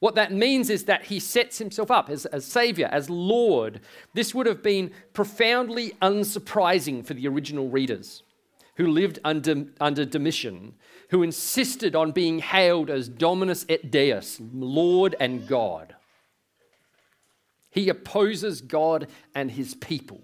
What 0.00 0.14
that 0.14 0.32
means 0.32 0.70
is 0.70 0.84
that 0.84 1.04
he 1.04 1.20
sets 1.20 1.58
himself 1.58 1.90
up 1.90 2.08
as, 2.08 2.26
as 2.26 2.44
Savior, 2.44 2.88
as 2.90 3.10
Lord. 3.10 3.80
This 4.14 4.34
would 4.34 4.46
have 4.46 4.62
been 4.62 4.92
profoundly 5.12 5.92
unsurprising 6.00 7.04
for 7.04 7.14
the 7.14 7.28
original 7.28 7.68
readers 7.68 8.22
who 8.76 8.86
lived 8.86 9.18
under, 9.24 9.66
under 9.80 10.04
Domitian, 10.04 10.74
who 11.10 11.22
insisted 11.22 11.96
on 11.96 12.12
being 12.12 12.38
hailed 12.38 12.90
as 12.90 13.08
Dominus 13.08 13.64
et 13.68 13.90
Deus, 13.90 14.40
Lord 14.52 15.14
and 15.18 15.46
God. 15.46 15.94
He 17.70 17.88
opposes 17.88 18.60
God 18.60 19.08
and 19.34 19.50
his 19.50 19.74
people. 19.74 20.20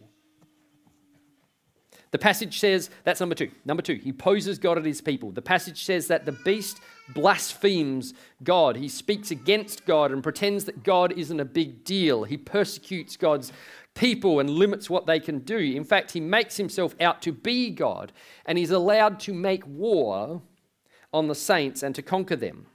The 2.11 2.19
passage 2.19 2.61
says, 2.61 2.91
that's 3.03 3.19
number 3.19 3.35
two. 3.35 3.51
Number 3.65 3.83
two, 3.83 3.95
he 3.95 4.11
opposes 4.11 4.59
God 4.59 4.77
and 4.77 4.87
his 4.87 5.01
people. 5.01 5.33
The 5.33 5.43
passage 5.43 5.85
says 5.85 6.07
that 6.09 6.25
the 6.25 6.33
beast 6.33 6.79
blasphemes 7.09 8.15
God. 8.45 8.77
He 8.77 8.89
speaks 8.89 9.33
against 9.33 9.85
God 9.85 10.13
and 10.13 10.23
pretends 10.23 10.65
that 10.67 10.85
God 10.85 11.13
isn't 11.19 11.41
a 11.41 11.45
big 11.45 11.85
deal. 11.85 12.23
He 12.23 12.37
persecutes 12.37 13.17
God's 13.17 13.53
people 13.95 14.39
and 14.39 14.49
limits 14.49 14.89
what 14.89 15.07
they 15.07 15.19
can 15.19 15.41
do. 15.41 15.59
In 15.59 15.83
fact, 15.83 16.13
he 16.13 16.21
makes 16.21 16.57
himself 16.57 16.95
out 17.01 17.21
to 17.23 17.33
be 17.33 17.71
God 17.71 18.13
and 18.47 18.59
he's 18.59 18.71
allowed 18.71 19.19
to 19.21 19.35
make 19.35 19.67
war 19.67 20.41
on 21.15 21.29
the 21.29 21.35
saints 21.35 21.83
and 21.83 21.95
to 21.95 22.03
conquer 22.03 22.37
them. 22.37 22.67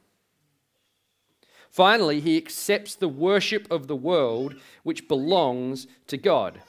Finally, 1.70 2.20
he 2.20 2.38
accepts 2.38 2.96
the 2.96 3.08
worship 3.08 3.72
of 3.72 3.88
the 3.88 3.96
world 3.96 4.56
which 4.84 5.08
belongs 5.08 5.86
to 6.08 6.18
God. 6.18 6.56
It 6.56 6.64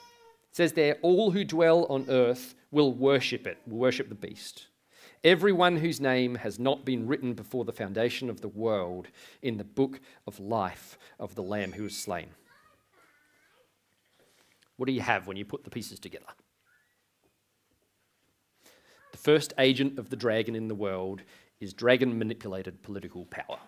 says 0.51 0.73
there, 0.73 0.97
all 1.01 1.31
who 1.31 1.43
dwell 1.43 1.85
on 1.85 2.05
earth 2.07 2.53
will 2.69 2.93
worship 2.93 3.47
it, 3.47 3.57
will 3.65 3.79
worship 3.79 4.09
the 4.09 4.15
beast. 4.15 4.67
Everyone 5.23 5.77
whose 5.77 5.99
name 6.01 6.35
has 6.35 6.59
not 6.59 6.83
been 6.83 7.07
written 7.07 7.33
before 7.33 7.65
the 7.65 7.71
foundation 7.71 8.29
of 8.29 8.41
the 8.41 8.47
world 8.47 9.07
in 9.41 9.57
the 9.57 9.63
book 9.63 9.99
of 10.27 10.39
life 10.39 10.97
of 11.19 11.35
the 11.35 11.43
Lamb 11.43 11.71
who 11.73 11.83
was 11.83 11.95
slain. 11.95 12.27
What 14.77 14.87
do 14.87 14.93
you 14.93 15.01
have 15.01 15.27
when 15.27 15.37
you 15.37 15.45
put 15.45 15.63
the 15.63 15.69
pieces 15.69 15.99
together? 15.99 16.25
The 19.11 19.17
first 19.17 19.53
agent 19.59 19.99
of 19.99 20.09
the 20.09 20.15
dragon 20.15 20.55
in 20.55 20.67
the 20.67 20.75
world 20.75 21.21
is 21.61 21.73
dragon 21.73 22.17
manipulated 22.17 22.81
political 22.81 23.25
power. 23.25 23.59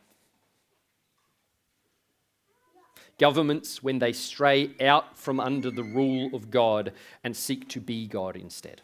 Governments, 3.20 3.84
when 3.84 4.00
they 4.00 4.12
stray 4.12 4.72
out 4.82 5.18
from 5.18 5.40
under 5.40 5.70
the 5.72 5.84
rule 5.84 6.32
of 6.34 6.50
God 6.50 6.92
and 7.24 7.38
seek 7.38 7.70
to 7.70 7.80
be 7.80 8.08
God 8.08 8.36
instead. 8.36 8.82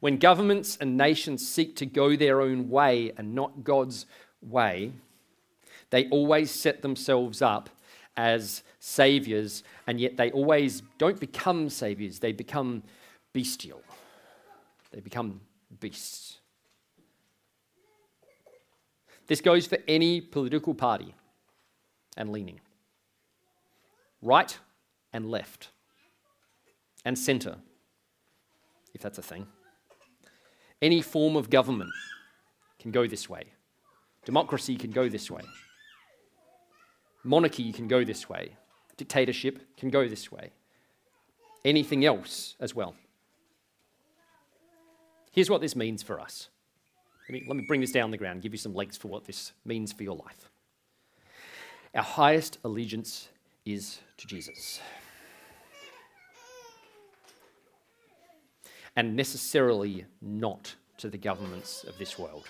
When 0.00 0.18
governments 0.18 0.76
and 0.80 0.96
nations 0.96 1.46
seek 1.48 1.76
to 1.76 1.86
go 1.86 2.16
their 2.16 2.40
own 2.40 2.68
way 2.68 3.12
and 3.16 3.34
not 3.34 3.64
God's 3.64 4.06
way, 4.42 4.92
they 5.90 6.08
always 6.08 6.50
set 6.50 6.82
themselves 6.82 7.40
up 7.40 7.70
as 8.16 8.62
saviors, 8.80 9.62
and 9.86 10.00
yet 10.00 10.16
they 10.16 10.30
always 10.32 10.82
don't 10.98 11.20
become 11.20 11.68
saviors, 11.68 12.18
they 12.18 12.32
become 12.32 12.82
bestial. 13.32 13.82
They 14.90 15.00
become 15.00 15.40
beasts. 15.80 16.38
This 19.26 19.40
goes 19.40 19.66
for 19.66 19.78
any 19.88 20.20
political 20.20 20.74
party 20.74 21.14
and 22.16 22.30
leaning 22.30 22.60
right 24.22 24.58
and 25.12 25.30
left 25.30 25.70
and 27.04 27.18
centre, 27.18 27.56
if 28.94 29.00
that's 29.00 29.18
a 29.18 29.22
thing. 29.22 29.46
Any 30.82 31.00
form 31.00 31.36
of 31.36 31.48
government 31.48 31.92
can 32.78 32.90
go 32.90 33.06
this 33.06 33.28
way. 33.28 33.44
Democracy 34.24 34.76
can 34.76 34.90
go 34.90 35.08
this 35.08 35.30
way. 35.30 35.42
Monarchy 37.22 37.72
can 37.72 37.88
go 37.88 38.04
this 38.04 38.28
way. 38.28 38.56
Dictatorship 38.96 39.76
can 39.76 39.90
go 39.90 40.08
this 40.08 40.30
way. 40.30 40.50
Anything 41.64 42.04
else 42.04 42.56
as 42.60 42.74
well. 42.74 42.94
Here's 45.32 45.50
what 45.50 45.60
this 45.60 45.76
means 45.76 46.02
for 46.02 46.20
us. 46.20 46.48
Let 47.28 47.32
me, 47.32 47.44
let 47.46 47.56
me 47.56 47.64
bring 47.66 47.80
this 47.80 47.92
down 47.92 48.10
the 48.10 48.16
ground, 48.16 48.42
give 48.42 48.52
you 48.52 48.58
some 48.58 48.74
legs 48.74 48.96
for 48.96 49.08
what 49.08 49.24
this 49.24 49.52
means 49.64 49.92
for 49.92 50.02
your 50.02 50.16
life. 50.16 50.48
Our 51.94 52.02
highest 52.02 52.58
allegiance 52.64 53.28
is 53.64 53.98
to 54.18 54.26
Jesus. 54.26 54.80
and 58.96 59.14
necessarily 59.14 60.06
not 60.22 60.74
to 60.96 61.10
the 61.10 61.18
governments 61.18 61.84
of 61.84 61.96
this 61.98 62.18
world. 62.18 62.48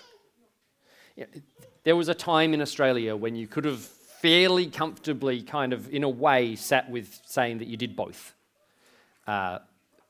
There 1.83 1.95
was 1.95 2.07
a 2.07 2.13
time 2.13 2.53
in 2.53 2.61
Australia 2.61 3.15
when 3.15 3.35
you 3.35 3.47
could 3.47 3.65
have 3.65 3.79
fairly 3.79 4.67
comfortably, 4.67 5.41
kind 5.41 5.73
of 5.73 5.93
in 5.93 6.03
a 6.03 6.09
way, 6.09 6.55
sat 6.55 6.89
with 6.89 7.19
saying 7.25 7.59
that 7.59 7.67
you 7.67 7.75
did 7.75 7.95
both. 7.95 8.33
Uh, 9.27 9.59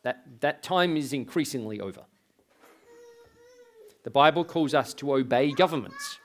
that, 0.04 0.24
that 0.42 0.62
time 0.64 0.96
is 0.96 1.12
increasingly 1.12 1.82
over. 1.82 2.02
The 4.08 4.12
Bible 4.12 4.46
calls 4.46 4.74
us 4.74 4.94
to 4.94 5.16
obey 5.16 5.52
governments. 5.52 6.20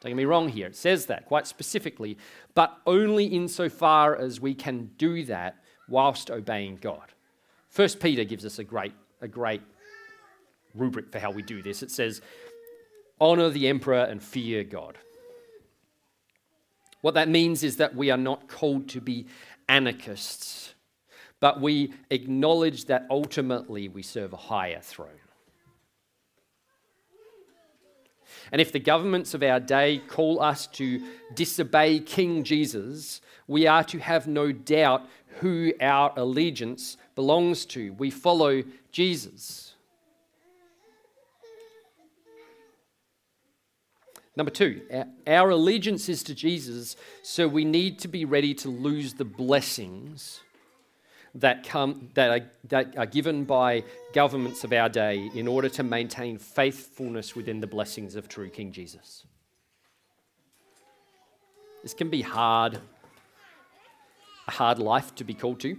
Don't 0.00 0.12
get 0.12 0.16
me 0.16 0.24
wrong 0.24 0.48
here, 0.48 0.68
it 0.68 0.74
says 0.74 1.04
that 1.06 1.26
quite 1.26 1.46
specifically, 1.46 2.16
but 2.54 2.78
only 2.86 3.26
insofar 3.26 4.16
as 4.16 4.40
we 4.40 4.54
can 4.54 4.92
do 4.96 5.22
that 5.26 5.62
whilst 5.90 6.30
obeying 6.30 6.76
God. 6.76 7.12
First 7.68 8.00
Peter 8.00 8.24
gives 8.24 8.46
us 8.46 8.58
a 8.58 8.64
great 8.64 8.94
a 9.20 9.28
great 9.28 9.60
rubric 10.74 11.12
for 11.12 11.18
how 11.18 11.30
we 11.30 11.42
do 11.42 11.60
this. 11.60 11.82
It 11.82 11.90
says, 11.90 12.22
honor 13.20 13.50
the 13.50 13.68
emperor 13.68 14.04
and 14.04 14.22
fear 14.22 14.64
God. 14.64 14.96
What 17.02 17.12
that 17.12 17.28
means 17.28 17.62
is 17.62 17.76
that 17.76 17.94
we 17.94 18.10
are 18.10 18.16
not 18.16 18.48
called 18.48 18.88
to 18.88 19.02
be 19.02 19.26
anarchists, 19.68 20.72
but 21.40 21.60
we 21.60 21.92
acknowledge 22.08 22.86
that 22.86 23.06
ultimately 23.10 23.86
we 23.86 24.02
serve 24.02 24.32
a 24.32 24.38
higher 24.38 24.80
throne. 24.80 25.27
And 28.52 28.60
if 28.60 28.72
the 28.72 28.78
governments 28.78 29.34
of 29.34 29.42
our 29.42 29.60
day 29.60 30.00
call 30.08 30.40
us 30.40 30.66
to 30.68 31.02
disobey 31.34 32.00
King 32.00 32.44
Jesus, 32.44 33.20
we 33.46 33.66
are 33.66 33.84
to 33.84 33.98
have 33.98 34.26
no 34.26 34.52
doubt 34.52 35.06
who 35.40 35.72
our 35.80 36.12
allegiance 36.16 36.96
belongs 37.14 37.64
to. 37.66 37.92
We 37.94 38.10
follow 38.10 38.62
Jesus. 38.90 39.74
Number 44.36 44.52
two, 44.52 44.82
our 45.26 45.50
allegiance 45.50 46.08
is 46.08 46.22
to 46.22 46.34
Jesus, 46.34 46.94
so 47.22 47.48
we 47.48 47.64
need 47.64 47.98
to 48.00 48.08
be 48.08 48.24
ready 48.24 48.54
to 48.54 48.68
lose 48.68 49.14
the 49.14 49.24
blessings 49.24 50.42
that, 51.40 51.64
come, 51.64 52.10
that, 52.14 52.30
are, 52.30 52.50
that 52.68 52.98
are 52.98 53.06
given 53.06 53.44
by 53.44 53.84
governments 54.12 54.64
of 54.64 54.72
our 54.72 54.88
day 54.88 55.30
in 55.34 55.46
order 55.46 55.68
to 55.68 55.82
maintain 55.82 56.38
faithfulness 56.38 57.36
within 57.36 57.60
the 57.60 57.66
blessings 57.66 58.16
of 58.16 58.28
true 58.28 58.48
King 58.48 58.72
Jesus. 58.72 59.24
This 61.82 61.94
can 61.94 62.10
be 62.10 62.22
hard, 62.22 62.78
a 64.48 64.50
hard 64.50 64.78
life 64.78 65.14
to 65.16 65.24
be 65.24 65.32
called 65.32 65.60
to, 65.60 65.78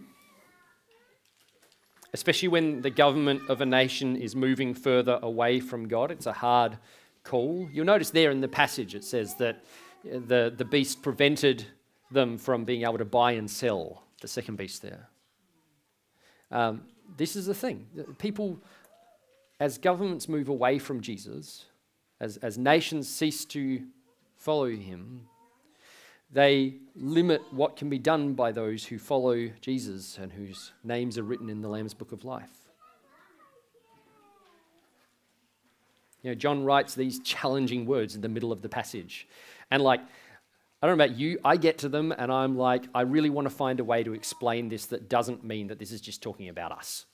especially 2.13 2.47
when 2.47 2.81
the 2.81 2.89
government 2.89 3.41
of 3.49 3.59
a 3.59 3.65
nation 3.65 4.15
is 4.15 4.35
moving 4.35 4.73
further 4.73 5.19
away 5.21 5.59
from 5.59 5.87
God. 5.87 6.09
It's 6.09 6.25
a 6.25 6.33
hard 6.33 6.77
call. 7.23 7.67
You'll 7.71 7.85
notice 7.85 8.11
there 8.11 8.31
in 8.31 8.39
the 8.39 8.47
passage 8.47 8.95
it 8.95 9.03
says 9.03 9.35
that 9.35 9.63
the, 10.03 10.53
the 10.55 10.65
beast 10.65 11.01
prevented 11.01 11.65
them 12.11 12.37
from 12.37 12.63
being 12.63 12.83
able 12.83 12.97
to 12.97 13.05
buy 13.05 13.33
and 13.33 13.51
sell, 13.51 14.03
the 14.21 14.27
second 14.27 14.55
beast 14.55 14.81
there. 14.81 15.09
Um, 16.51 16.81
this 17.17 17.35
is 17.35 17.45
the 17.45 17.53
thing. 17.53 17.87
People, 18.17 18.59
as 19.59 19.77
governments 19.77 20.29
move 20.29 20.49
away 20.49 20.79
from 20.79 21.01
Jesus, 21.01 21.65
as, 22.19 22.37
as 22.37 22.57
nations 22.57 23.07
cease 23.07 23.45
to 23.45 23.81
follow 24.37 24.69
him, 24.69 25.27
they 26.31 26.75
limit 26.95 27.41
what 27.51 27.75
can 27.75 27.89
be 27.89 27.97
done 27.97 28.33
by 28.33 28.51
those 28.51 28.85
who 28.85 28.99
follow 28.99 29.49
Jesus 29.61 30.17
and 30.17 30.31
whose 30.31 30.71
names 30.83 31.17
are 31.17 31.23
written 31.23 31.49
in 31.49 31.61
the 31.61 31.67
Lamb's 31.67 31.93
Book 31.93 32.11
of 32.11 32.23
Life. 32.23 32.69
You 36.21 36.31
know, 36.31 36.35
John 36.35 36.65
writes 36.65 36.95
these 36.95 37.19
challenging 37.21 37.85
words 37.85 38.13
in 38.13 38.21
the 38.21 38.29
middle 38.29 38.51
of 38.51 38.61
the 38.61 38.69
passage. 38.69 39.27
And 39.71 39.81
like, 39.81 40.01
I 40.81 40.87
don't 40.87 40.97
know 40.97 41.03
about 41.03 41.17
you, 41.17 41.39
I 41.43 41.57
get 41.57 41.77
to 41.79 41.89
them 41.89 42.13
and 42.17 42.31
I'm 42.31 42.57
like, 42.57 42.85
I 42.95 43.01
really 43.01 43.29
want 43.29 43.45
to 43.45 43.53
find 43.53 43.79
a 43.79 43.83
way 43.83 44.03
to 44.03 44.13
explain 44.13 44.69
this 44.69 44.85
that 44.87 45.09
doesn't 45.09 45.43
mean 45.43 45.67
that 45.67 45.79
this 45.79 45.91
is 45.91 45.99
just 45.99 46.21
talking 46.21 46.47
about 46.47 46.71
us. 46.71 47.05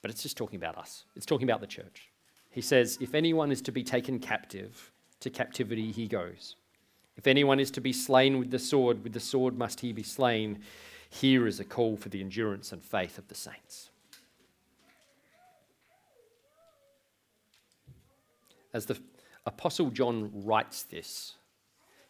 But 0.00 0.10
it's 0.10 0.22
just 0.22 0.36
talking 0.36 0.56
about 0.56 0.78
us, 0.78 1.04
it's 1.16 1.26
talking 1.26 1.48
about 1.48 1.60
the 1.60 1.66
church. 1.66 2.08
He 2.50 2.62
says, 2.62 2.96
If 3.00 3.14
anyone 3.14 3.52
is 3.52 3.60
to 3.62 3.72
be 3.72 3.84
taken 3.84 4.18
captive, 4.18 4.90
to 5.20 5.30
captivity 5.30 5.92
he 5.92 6.06
goes. 6.06 6.56
If 7.16 7.26
anyone 7.26 7.58
is 7.58 7.70
to 7.72 7.80
be 7.80 7.92
slain 7.92 8.38
with 8.38 8.50
the 8.50 8.58
sword, 8.58 9.02
with 9.02 9.12
the 9.12 9.20
sword 9.20 9.58
must 9.58 9.80
he 9.80 9.92
be 9.92 10.04
slain. 10.04 10.60
Here 11.10 11.46
is 11.46 11.58
a 11.58 11.64
call 11.64 11.96
for 11.96 12.08
the 12.08 12.20
endurance 12.20 12.72
and 12.72 12.82
faith 12.82 13.18
of 13.18 13.26
the 13.28 13.34
saints. 13.34 13.90
As 18.72 18.86
the 18.86 18.98
Apostle 19.46 19.90
John 19.90 20.30
writes 20.44 20.84
this, 20.84 21.34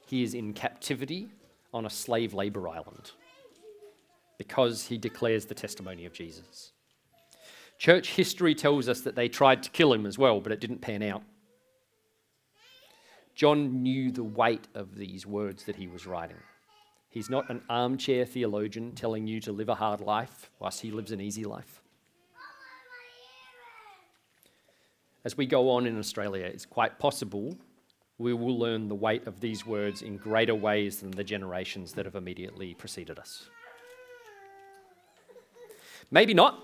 he 0.09 0.23
is 0.23 0.35
in 0.35 0.55
captivity 0.55 1.29
on 1.75 1.85
a 1.85 1.91
slave 1.91 2.33
labor 2.33 2.69
island 2.69 3.13
because 4.39 4.87
he 4.87 4.97
declares 4.97 5.45
the 5.45 5.55
testimony 5.55 6.07
of 6.07 6.13
Jesus. 6.13 6.73
Church 7.79 8.11
history 8.15 8.55
tells 8.55 8.89
us 8.89 9.03
that 9.03 9.15
they 9.15 9.29
tried 9.29 9.63
to 9.63 9.71
kill 9.71 9.93
him 9.93 10.07
as 10.07 10.17
well, 10.17 10.41
but 10.41 10.51
it 10.51 10.61
didn't 10.61 10.81
pan 10.81 11.03
out. 11.03 11.23
John 13.35 13.83
knew 13.83 14.11
the 14.11 14.25
weight 14.25 14.67
of 14.75 14.97
these 14.97 15.27
words 15.27 15.65
that 15.65 15.77
he 15.77 15.87
was 15.87 16.07
writing. 16.07 16.39
He's 17.11 17.31
not 17.31 17.51
an 17.51 17.63
armchair 17.69 18.25
theologian 18.25 18.93
telling 18.93 19.27
you 19.27 19.41
to 19.43 19.53
live 19.53 19.69
a 19.69 19.75
hard 19.75 20.01
life 20.01 20.51
whilst 20.59 20.81
he 20.81 20.91
lives 20.91 21.13
an 21.13 21.21
easy 21.21 21.45
life. 21.45 21.83
As 25.25 25.37
we 25.37 25.47
go 25.47 25.71
on 25.71 25.87
in 25.87 25.99
Australia, 25.99 26.47
it's 26.47 26.67
quite 26.67 26.99
possible 26.99 27.57
we 28.19 28.35
will 28.35 28.59
learn 28.59 28.89
the 28.89 28.95
weight 28.95 29.27
of 29.27 29.41
these 29.41 29.65
words 29.65 30.03
in 30.03 30.17
greater 30.17 30.55
ways 30.55 31.01
than 31.01 31.13
the 31.13 31.25
generations 31.25 31.93
that 31.93 32.05
have 32.05 32.17
immediately 32.17 32.75
preceded 32.75 33.19
us. 33.19 33.49
Maybe 36.11 36.35
not. 36.35 36.63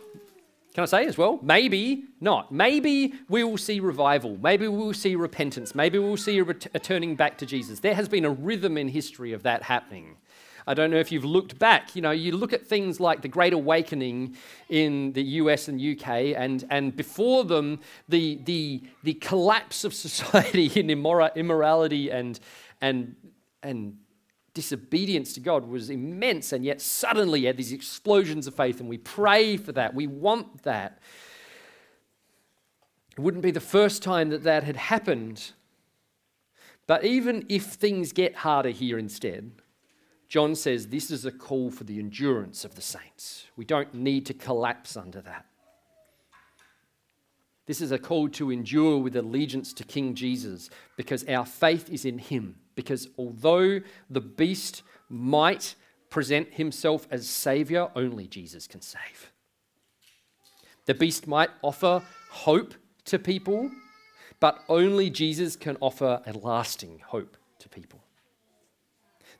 Can 0.74 0.82
I 0.82 0.86
say 0.86 1.06
as 1.06 1.16
well? 1.16 1.38
Maybe 1.40 2.04
not. 2.20 2.50
Maybe 2.50 3.14
we 3.28 3.44
will 3.44 3.58
see 3.58 3.78
revival. 3.78 4.36
Maybe 4.42 4.66
we 4.66 4.76
will 4.76 4.94
see 4.94 5.14
repentance. 5.14 5.72
Maybe 5.72 6.00
we 6.00 6.08
will 6.08 6.16
see 6.16 6.38
a, 6.38 6.44
ret- 6.44 6.66
a 6.74 6.80
turning 6.80 7.14
back 7.14 7.38
to 7.38 7.46
Jesus. 7.46 7.78
There 7.78 7.94
has 7.94 8.08
been 8.08 8.24
a 8.24 8.30
rhythm 8.30 8.76
in 8.76 8.88
history 8.88 9.32
of 9.32 9.44
that 9.44 9.62
happening. 9.62 10.16
I 10.66 10.74
don't 10.74 10.90
know 10.90 10.98
if 10.98 11.12
you've 11.12 11.24
looked 11.24 11.58
back. 11.58 11.94
You 11.94 12.02
know, 12.02 12.10
you 12.10 12.32
look 12.32 12.52
at 12.52 12.66
things 12.66 12.98
like 12.98 13.22
the 13.22 13.28
Great 13.28 13.52
Awakening 13.52 14.36
in 14.68 15.12
the 15.12 15.22
US 15.22 15.68
and 15.68 15.80
UK, 15.80 16.08
and, 16.36 16.64
and 16.70 16.96
before 16.96 17.44
them, 17.44 17.80
the, 18.08 18.40
the, 18.44 18.82
the 19.02 19.14
collapse 19.14 19.84
of 19.84 19.92
society 20.06 20.66
in 20.78 20.86
immora- 20.88 21.34
immorality 21.34 22.10
and, 22.10 22.40
and, 22.80 23.14
and 23.62 23.98
disobedience 24.54 25.34
to 25.34 25.40
God 25.40 25.66
was 25.66 25.90
immense, 25.90 26.52
and 26.52 26.64
yet 26.64 26.80
suddenly 26.80 27.44
had 27.44 27.56
these 27.56 27.72
explosions 27.72 28.46
of 28.46 28.54
faith, 28.54 28.80
and 28.80 28.88
we 28.88 28.98
pray 28.98 29.56
for 29.56 29.72
that. 29.72 29.94
We 29.94 30.06
want 30.06 30.62
that. 30.62 30.98
It 33.12 33.20
wouldn't 33.20 33.42
be 33.42 33.50
the 33.50 33.60
first 33.60 34.02
time 34.02 34.30
that 34.30 34.44
that 34.44 34.64
had 34.64 34.76
happened. 34.76 35.52
But 36.86 37.04
even 37.04 37.46
if 37.48 37.64
things 37.64 38.12
get 38.12 38.36
harder 38.36 38.70
here 38.70 38.98
instead, 38.98 39.52
John 40.34 40.56
says 40.56 40.88
this 40.88 41.12
is 41.12 41.24
a 41.24 41.30
call 41.30 41.70
for 41.70 41.84
the 41.84 42.00
endurance 42.00 42.64
of 42.64 42.74
the 42.74 42.82
saints. 42.82 43.46
We 43.54 43.64
don't 43.64 43.94
need 43.94 44.26
to 44.26 44.34
collapse 44.34 44.96
under 44.96 45.20
that. 45.20 45.46
This 47.66 47.80
is 47.80 47.92
a 47.92 48.00
call 48.00 48.28
to 48.30 48.50
endure 48.50 48.98
with 48.98 49.14
allegiance 49.14 49.72
to 49.74 49.84
King 49.84 50.16
Jesus 50.16 50.70
because 50.96 51.24
our 51.28 51.46
faith 51.46 51.88
is 51.88 52.04
in 52.04 52.18
him. 52.18 52.56
Because 52.74 53.06
although 53.16 53.78
the 54.10 54.20
beast 54.20 54.82
might 55.08 55.76
present 56.10 56.52
himself 56.54 57.06
as 57.12 57.28
Savior, 57.28 57.90
only 57.94 58.26
Jesus 58.26 58.66
can 58.66 58.80
save. 58.80 59.30
The 60.86 60.94
beast 60.94 61.28
might 61.28 61.50
offer 61.62 62.02
hope 62.30 62.74
to 63.04 63.20
people, 63.20 63.70
but 64.40 64.64
only 64.68 65.10
Jesus 65.10 65.54
can 65.54 65.76
offer 65.80 66.20
a 66.26 66.32
lasting 66.32 67.02
hope 67.06 67.36
to 67.60 67.68
people. 67.68 68.03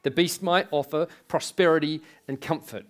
The 0.05 0.11
beast 0.11 0.43
might 0.43 0.69
offer 0.71 1.09
prosperity 1.27 2.01
and 2.29 2.41
comfort. 2.41 2.87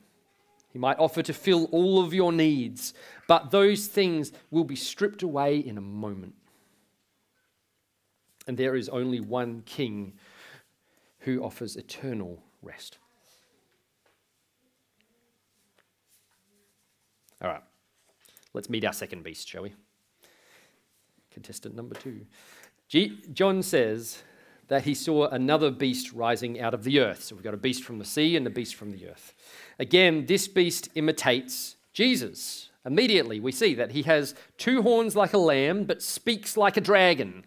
He 0.73 0.79
might 0.79 0.99
offer 0.99 1.23
to 1.23 1.33
fill 1.33 1.67
all 1.67 2.05
of 2.05 2.13
your 2.13 2.33
needs, 2.33 2.93
but 3.29 3.53
those 3.53 3.87
things 3.87 4.33
will 4.51 4.65
be 4.65 4.77
stripped 4.77 5.23
away 5.23 5.59
in 5.59 5.79
a 5.79 5.81
moment. 5.81 6.35
And 8.47 8.57
there 8.57 8.75
is 8.75 8.89
only 8.89 9.21
one 9.21 9.63
king 9.65 10.15
who 11.21 11.43
offers 11.43 11.77
eternal 11.77 12.43
rest. 12.61 12.99
All 17.41 17.49
right, 17.49 17.63
let's 18.53 18.69
meet 18.69 18.85
our 18.85 18.93
second 18.93 19.23
beast, 19.23 19.49
shall 19.49 19.63
we? 19.63 19.75
Contestant 21.31 21.77
number 21.77 21.95
two. 21.95 22.27
G- 22.89 23.23
John 23.33 23.63
says 23.63 24.23
that 24.69 24.85
he 24.85 24.95
saw 24.95 25.29
another 25.29 25.71
beast 25.71 26.13
rising 26.13 26.61
out 26.61 26.75
of 26.75 26.85
the 26.85 27.01
earth. 27.01 27.23
So 27.25 27.35
we've 27.35 27.45
got 27.45 27.55
a 27.55 27.59
beast 27.59 27.85
from 27.85 27.99
the 27.99 28.05
sea 28.05 28.37
and 28.37 28.47
a 28.47 28.51
beast 28.51 28.75
from 28.75 28.91
the 28.91 29.09
earth. 29.09 29.35
Again, 29.79 30.27
this 30.27 30.49
beast 30.49 30.89
imitates 30.95 31.77
Jesus. 31.93 32.71
Immediately, 32.87 33.41
we 33.41 33.53
see 33.53 33.75
that 33.75 33.93
he 33.93 34.03
has 34.03 34.35
two 34.59 34.83
horns 34.83 35.17
like 35.17 35.33
a 35.33 35.39
lamb, 35.39 35.85
but 35.85 36.03
speaks 36.03 36.57
like 36.57 36.77
a 36.77 36.81
dragon. 36.81 37.45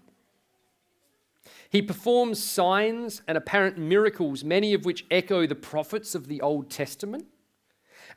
He 1.70 1.82
performs 1.82 2.42
signs 2.42 3.22
and 3.28 3.38
apparent 3.38 3.78
miracles, 3.78 4.44
many 4.44 4.74
of 4.74 4.86
which 4.86 5.06
echo 5.12 5.46
the 5.46 5.56
prophets 5.56 6.16
of 6.16 6.28
the 6.28 6.42
Old 6.42 6.70
Testament. 6.70 7.26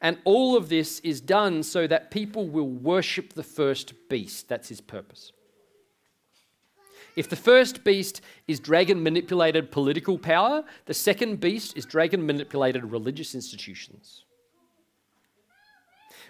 And 0.01 0.19
all 0.25 0.57
of 0.57 0.69
this 0.69 1.01
is 1.01 1.21
done 1.21 1.63
so 1.63 1.87
that 1.87 2.11
people 2.11 2.49
will 2.49 2.69
worship 2.69 3.35
the 3.35 3.43
first 3.43 3.93
beast. 4.09 4.49
That's 4.49 4.69
his 4.69 4.81
purpose. 4.81 5.33
If 7.17 7.29
the 7.29 7.37
first 7.37 7.85
beast 7.85 8.21
is 8.47 8.61
dragon 8.61 9.03
manipulated 9.03 9.71
political 9.71 10.19
power, 10.19 10.65
the 10.87 10.95
second 10.95 11.41
beast 11.41 11.77
is 11.77 11.85
dragon 11.85 12.25
manipulated 12.25 12.85
religious 12.85 13.35
institutions. 13.35 14.25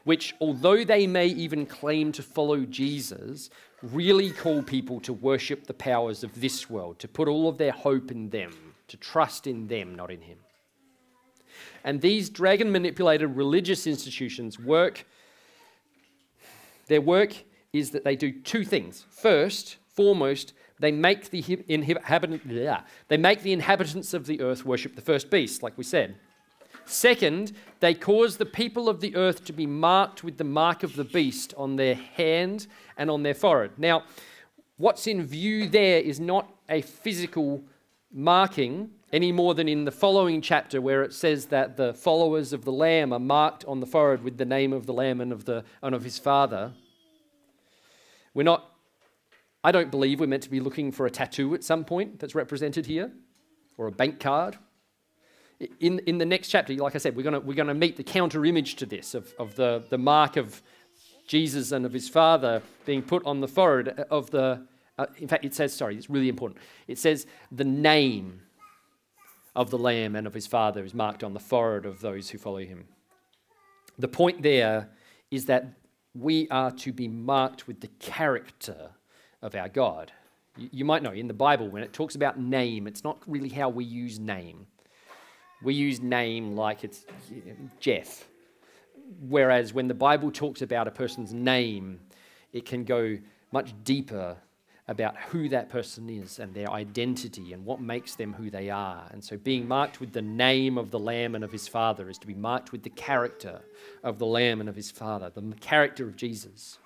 Which, 0.05 0.35
although 0.41 0.83
they 0.85 1.07
may 1.07 1.27
even 1.27 1.67
claim 1.67 2.13
to 2.13 2.23
follow 2.23 2.61
Jesus, 2.61 3.51
really 3.83 4.31
call 4.31 4.63
people 4.63 5.01
to 5.01 5.13
worship 5.13 5.67
the 5.67 5.75
powers 5.75 6.25
of 6.25 6.41
this 6.41 6.71
world, 6.71 6.99
to 7.01 7.09
put 7.09 7.29
all 7.29 7.49
of 7.49 7.59
their 7.59 7.73
hope 7.73 8.11
in 8.11 8.31
them, 8.31 8.53
to 8.89 8.97
trust 8.97 9.47
in 9.47 9.67
them, 9.67 9.95
not 9.95 10.11
in 10.11 10.23
Him. 10.23 10.39
And 11.85 12.01
these 12.01 12.31
dragon 12.31 12.73
manipulated 12.73 13.37
religious 13.37 13.87
institutions 13.87 14.59
work, 14.59 15.07
their 16.87 17.01
work 17.01 17.35
is 17.73 17.91
that 17.91 18.05
they 18.05 18.17
do 18.17 18.33
two 18.33 18.65
things. 18.65 19.05
First, 19.11 19.77
foremost, 19.95 20.55
they 20.81 20.91
make 20.91 21.31
the 21.31 21.63
inhabitants, 21.69 22.45
yeah, 22.47 22.83
they 23.09 23.17
make 23.17 23.43
the 23.43 23.53
inhabitants 23.53 24.15
of 24.15 24.27
the 24.27 24.41
earth 24.41 24.65
worship 24.65 24.97
the 24.97 25.03
first 25.03 25.31
beast, 25.31 25.63
like 25.63 25.77
we 25.79 25.85
said. 25.85 26.17
Second, 26.87 27.53
they 27.79 27.95
cause 27.95 28.37
the 28.37 28.47
people 28.47 28.89
of 28.89 29.01
the 29.01 29.15
earth 29.15 29.45
to 29.45 29.53
be 29.53 29.67
marked 29.67 30.25
with 30.25 30.39
the 30.39 30.45
mark 30.45 30.83
of 30.83 30.97
the 30.97 31.05
beast 31.05 31.55
on 31.57 31.77
their 31.77 31.95
hand 31.95 32.67
and 32.97 33.11
on 33.11 33.23
their 33.23 33.35
forehead. 33.35 33.73
Now, 33.77 34.05
what's 34.77 35.07
in 35.07 35.25
view 35.25 35.69
there 35.69 36.01
is 36.01 36.19
not 36.19 36.53
a 36.69 36.81
physical 36.81 37.63
marking 38.13 38.91
any 39.13 39.33
more 39.33 39.55
than 39.55 39.69
in 39.69 39.85
the 39.85 39.93
following 39.93 40.41
chapter 40.41 40.81
where 40.81 41.03
it 41.03 41.13
says 41.13 41.47
that 41.47 41.77
the 41.77 41.95
followers 41.95 42.53
of 42.53 42.65
the 42.65 42.73
lamb 42.73 43.13
are 43.13 43.21
marked 43.21 43.65
on 43.67 43.81
the 43.81 43.87
forehead 43.87 44.23
with 44.25 44.39
the 44.39 44.45
name 44.45 44.73
of 44.73 44.87
the 44.87 44.93
lamb 44.93 45.21
and 45.21 45.33
of 45.33 45.45
the 45.45 45.65
and 45.83 45.95
of 45.95 46.05
his 46.05 46.19
father 46.19 46.73
we're 48.35 48.43
not 48.43 48.71
i 49.65 49.73
don't 49.73 49.91
believe 49.91 50.21
we're 50.21 50.27
meant 50.27 50.43
to 50.43 50.51
be 50.51 50.61
looking 50.61 50.93
for 50.93 51.07
a 51.07 51.11
tattoo 51.11 51.55
at 51.55 51.65
some 51.65 51.85
point 51.85 52.19
that's 52.19 52.35
represented 52.35 52.87
here 52.87 53.13
or 53.77 53.87
a 53.87 53.93
bank 53.93 54.21
card 54.21 54.59
in, 55.81 55.99
in 56.01 56.19
the 56.19 56.27
next 56.27 56.49
chapter 56.49 56.75
like 56.75 56.95
i 56.95 56.99
said 56.99 57.17
we're 57.17 57.23
going 57.23 57.45
we're 57.47 57.55
gonna 57.55 57.75
meet 57.75 57.97
the 57.97 58.05
counter 58.05 58.45
image 58.45 58.77
to 58.77 58.87
this 58.87 59.15
of, 59.15 59.33
of 59.39 59.55
the, 59.57 59.85
the 59.91 59.99
mark 59.99 60.37
of 60.37 60.63
jesus 61.27 61.73
and 61.73 61.85
of 61.85 61.93
his 61.93 62.09
father 62.09 62.63
being 62.87 63.03
put 63.03 63.25
on 63.25 63.41
the 63.41 63.49
forehead 63.49 64.05
of 64.11 64.31
the 64.31 64.67
uh, 64.99 65.07
in 65.19 65.29
fact 65.29 65.45
it 65.45 65.55
says 65.55 65.73
sorry 65.73 65.97
it's 65.97 66.11
really 66.11 66.29
important 66.29 66.61
it 66.89 66.99
says 66.99 67.27
the 67.53 67.65
name 67.65 68.41
of 69.57 69.71
the 69.71 69.79
Lamb 69.79 70.17
and 70.17 70.27
of 70.27 70.35
his 70.35 70.47
Father 70.47 70.85
is 70.85 70.95
marked 70.95 71.25
on 71.25 71.35
the 71.35 71.41
forehead 71.41 71.87
of 71.87 72.01
those 72.01 72.31
who 72.31 72.39
follow 72.39 72.59
him. 72.59 72.87
The 73.99 74.09
point 74.09 74.43
there 74.43 74.89
is 75.31 75.47
that 75.47 75.75
we 76.15 76.49
are 76.49 76.71
to 76.73 76.93
be 76.93 77.09
marked 77.09 77.67
with 77.67 77.81
the 77.81 77.89
character 77.99 78.91
of 79.43 79.55
our 79.55 79.69
God. 79.69 80.13
You 80.57 80.85
might 80.85 81.03
know 81.03 81.13
in 81.13 81.29
the 81.29 81.35
Bible, 81.35 81.69
when 81.69 81.83
it 81.83 81.93
talks 81.93 82.15
about 82.15 82.39
name, 82.39 82.87
it's 82.87 83.05
not 83.05 83.23
really 83.27 83.49
how 83.49 83.69
we 83.69 83.85
use 83.85 84.19
name. 84.19 84.67
We 85.63 85.75
use 85.75 86.01
name 86.01 86.57
like 86.57 86.85
it's 86.85 87.05
Jeff. 87.79 88.27
Whereas 89.29 89.73
when 89.73 89.89
the 89.89 89.95
Bible 89.95 90.31
talks 90.31 90.63
about 90.63 90.89
a 90.89 90.91
person's 90.91 91.33
name, 91.33 92.01
it 92.53 92.65
can 92.65 92.85
go 92.85 93.19
much 93.53 93.75
deeper 93.85 94.37
about 94.89 95.17
who 95.17 95.49
that 95.49 95.69
person 95.69 96.11
is 96.11 96.41
and 96.41 96.53
their 96.53 96.69
identity 96.71 97.53
and 97.53 97.65
what 97.65 97.81
makes 97.81 98.17
them 98.17 98.33
who 98.33 98.51
they 98.51 98.71
are. 98.71 99.07
And 99.13 99.23
so, 99.23 99.37
being 99.37 99.69
marked 99.69 100.01
with 100.01 100.13
the 100.13 100.23
name 100.23 100.77
of 100.77 100.91
the 100.91 100.99
Lamb 100.99 101.37
and 101.37 101.45
of 101.45 101.53
his 101.53 101.69
Father 101.69 102.11
is 102.11 102.19
to 102.19 102.27
be 102.27 102.35
marked 102.35 102.73
with 102.73 102.83
the 102.83 102.91
character 102.91 103.61
of 104.03 104.19
the 104.19 104.27
Lamb 104.27 104.59
and 104.59 104.69
of 104.69 104.75
his 104.75 104.91
Father, 104.91 105.31
the 105.31 105.55
character 105.61 106.09
of 106.09 106.17
Jesus. 106.17 106.79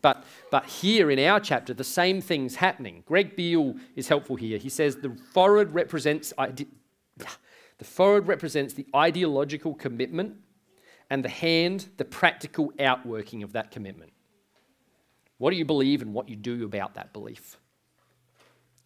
But, 0.00 0.24
but 0.50 0.64
here 0.64 1.10
in 1.10 1.18
our 1.18 1.40
chapter, 1.40 1.74
the 1.74 1.84
same 1.84 2.20
thing's 2.20 2.56
happening. 2.56 3.02
Greg 3.06 3.34
Beale 3.36 3.74
is 3.96 4.08
helpful 4.08 4.36
here. 4.36 4.58
He 4.58 4.68
says 4.68 4.96
the 4.96 5.16
forward 5.32 5.72
represents 5.72 6.32
the 7.78 7.84
forehead 7.84 8.26
represents 8.26 8.74
the 8.74 8.86
ideological 8.94 9.74
commitment, 9.74 10.36
and 11.10 11.24
the 11.24 11.28
hand 11.28 11.88
the 11.96 12.04
practical 12.04 12.72
outworking 12.78 13.42
of 13.42 13.52
that 13.52 13.70
commitment. 13.70 14.12
What 15.38 15.50
do 15.50 15.56
you 15.56 15.64
believe 15.64 16.02
and 16.02 16.12
what 16.12 16.28
you 16.28 16.36
do 16.36 16.64
about 16.64 16.94
that 16.94 17.12
belief? 17.12 17.58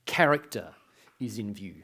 Character 0.04 0.74
is 1.18 1.38
in 1.38 1.54
view. 1.54 1.82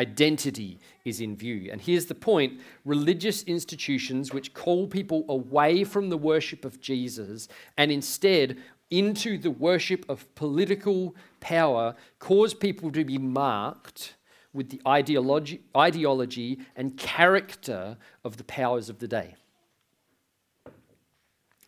Identity 0.00 0.78
is 1.04 1.20
in 1.20 1.36
view. 1.36 1.68
And 1.70 1.78
here's 1.78 2.06
the 2.06 2.14
point 2.14 2.58
religious 2.86 3.42
institutions 3.42 4.32
which 4.32 4.54
call 4.54 4.86
people 4.86 5.26
away 5.28 5.84
from 5.84 6.08
the 6.08 6.16
worship 6.16 6.64
of 6.64 6.80
Jesus 6.80 7.48
and 7.76 7.92
instead 7.92 8.56
into 8.90 9.36
the 9.36 9.50
worship 9.50 10.08
of 10.08 10.34
political 10.34 11.14
power 11.40 11.94
cause 12.18 12.54
people 12.54 12.90
to 12.92 13.04
be 13.04 13.18
marked 13.18 14.14
with 14.54 14.70
the 14.70 14.80
ideology, 14.88 15.60
ideology 15.76 16.60
and 16.76 16.96
character 16.96 17.98
of 18.24 18.38
the 18.38 18.44
powers 18.44 18.88
of 18.88 19.00
the 19.00 19.08
day. 19.08 19.34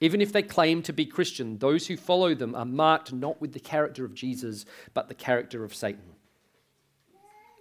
Even 0.01 0.23
if 0.23 0.33
they 0.33 0.43
claim 0.43 0.81
to 0.83 0.93
be 0.93 1.05
Christian, 1.05 1.59
those 1.59 1.87
who 1.87 1.99
follow 1.99 2.35
them 2.35 2.55
are 2.55 2.65
marked 2.65 3.13
not 3.13 3.43
with 3.43 3.53
the 3.53 3.61
character 3.61 4.07
of 4.07 4.15
Jesus, 4.15 4.65
but 4.95 5.09
the 5.09 5.15
character 5.15 5.65
of 5.65 5.75
Satan, 5.75 6.12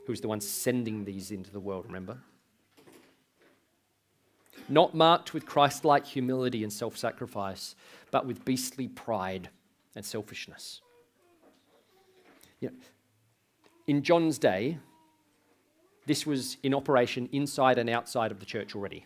who's 0.06 0.22
the 0.22 0.28
one 0.28 0.42
sending 0.42 1.06
these 1.06 1.32
into 1.32 1.52
the 1.52 1.60
world, 1.60 1.86
remember? 1.86 2.18
Not 4.70 4.96
marked 4.96 5.34
with 5.34 5.46
Christ 5.46 5.84
like 5.86 6.06
humility 6.06 6.64
and 6.64 6.72
self 6.72 6.98
sacrifice, 6.98 7.76
but 8.10 8.26
with 8.26 8.46
beastly 8.46 8.88
pride 8.88 9.50
and 9.96 10.06
selfishness. 10.06 10.82
You 12.60 12.70
know, 12.70 12.76
in 13.88 14.04
John's 14.04 14.38
day, 14.38 14.78
this 16.06 16.26
was 16.26 16.58
in 16.64 16.74
operation 16.74 17.30
inside 17.32 17.78
and 17.78 17.90
outside 17.90 18.32
of 18.32 18.40
the 18.40 18.46
church 18.46 18.76
already. 18.76 19.06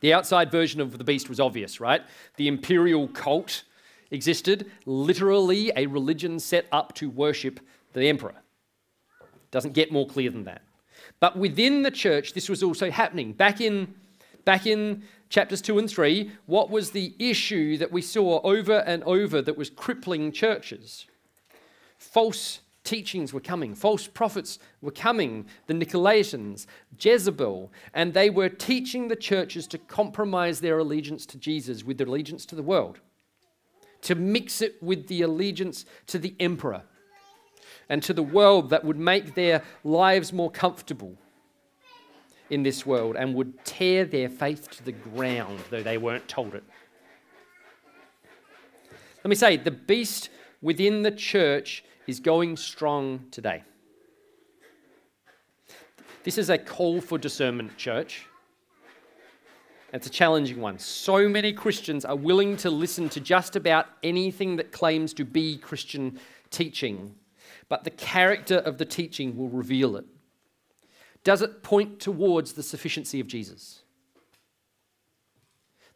The 0.00 0.12
outside 0.12 0.50
version 0.50 0.80
of 0.80 0.98
the 0.98 1.04
beast 1.04 1.28
was 1.28 1.40
obvious, 1.40 1.80
right? 1.80 2.02
The 2.36 2.48
imperial 2.48 3.08
cult 3.08 3.64
existed, 4.10 4.70
literally 4.84 5.72
a 5.76 5.86
religion 5.86 6.38
set 6.38 6.66
up 6.70 6.94
to 6.96 7.08
worship 7.08 7.60
the 7.94 8.08
emperor. 8.08 8.34
Doesn't 9.54 9.74
get 9.74 9.92
more 9.92 10.04
clear 10.04 10.30
than 10.30 10.42
that. 10.44 10.62
But 11.20 11.38
within 11.38 11.82
the 11.82 11.92
church, 11.92 12.32
this 12.32 12.48
was 12.48 12.60
also 12.60 12.90
happening. 12.90 13.32
Back 13.32 13.60
in, 13.60 13.94
back 14.44 14.66
in 14.66 15.04
chapters 15.28 15.62
2 15.62 15.78
and 15.78 15.88
3, 15.88 16.32
what 16.46 16.70
was 16.70 16.90
the 16.90 17.14
issue 17.20 17.76
that 17.76 17.92
we 17.92 18.02
saw 18.02 18.40
over 18.40 18.80
and 18.80 19.04
over 19.04 19.40
that 19.40 19.56
was 19.56 19.70
crippling 19.70 20.32
churches? 20.32 21.06
False 21.98 22.62
teachings 22.82 23.32
were 23.32 23.38
coming, 23.38 23.76
false 23.76 24.08
prophets 24.08 24.58
were 24.82 24.90
coming, 24.90 25.46
the 25.68 25.74
Nicolaitans, 25.74 26.66
Jezebel, 26.98 27.70
and 27.94 28.12
they 28.12 28.30
were 28.30 28.48
teaching 28.48 29.06
the 29.06 29.14
churches 29.14 29.68
to 29.68 29.78
compromise 29.78 30.58
their 30.58 30.80
allegiance 30.80 31.26
to 31.26 31.38
Jesus 31.38 31.84
with 31.84 31.98
their 31.98 32.08
allegiance 32.08 32.44
to 32.46 32.56
the 32.56 32.62
world, 32.64 32.98
to 34.00 34.16
mix 34.16 34.60
it 34.60 34.82
with 34.82 35.06
the 35.06 35.22
allegiance 35.22 35.86
to 36.08 36.18
the 36.18 36.34
emperor 36.40 36.82
and 37.88 38.02
to 38.02 38.12
the 38.12 38.22
world 38.22 38.70
that 38.70 38.84
would 38.84 38.98
make 38.98 39.34
their 39.34 39.62
lives 39.82 40.32
more 40.32 40.50
comfortable 40.50 41.16
in 42.50 42.62
this 42.62 42.84
world 42.84 43.16
and 43.16 43.34
would 43.34 43.64
tear 43.64 44.04
their 44.04 44.28
faith 44.28 44.70
to 44.70 44.84
the 44.84 44.92
ground, 44.92 45.58
though 45.70 45.82
they 45.82 45.98
weren't 45.98 46.28
told 46.28 46.54
it. 46.54 46.64
Let 49.24 49.28
me 49.30 49.36
say, 49.36 49.56
the 49.56 49.70
beast 49.70 50.28
within 50.60 51.02
the 51.02 51.10
church 51.10 51.84
is 52.06 52.20
going 52.20 52.56
strong 52.56 53.24
today. 53.30 53.62
This 56.22 56.38
is 56.38 56.50
a 56.50 56.58
call 56.58 57.00
for 57.00 57.18
discernment, 57.18 57.76
church. 57.76 58.26
It's 59.92 60.06
a 60.06 60.10
challenging 60.10 60.60
one. 60.60 60.78
So 60.78 61.28
many 61.28 61.52
Christians 61.52 62.04
are 62.04 62.16
willing 62.16 62.56
to 62.58 62.70
listen 62.70 63.08
to 63.10 63.20
just 63.20 63.56
about 63.56 63.86
anything 64.02 64.56
that 64.56 64.72
claims 64.72 65.14
to 65.14 65.24
be 65.24 65.56
Christian 65.56 66.18
teaching, 66.50 67.14
but 67.68 67.84
the 67.84 67.90
character 67.90 68.56
of 68.56 68.78
the 68.78 68.84
teaching 68.84 69.36
will 69.36 69.48
reveal 69.48 69.96
it. 69.96 70.04
Does 71.22 71.42
it 71.42 71.62
point 71.62 72.00
towards 72.00 72.52
the 72.52 72.62
sufficiency 72.62 73.20
of 73.20 73.26
Jesus? 73.26 73.84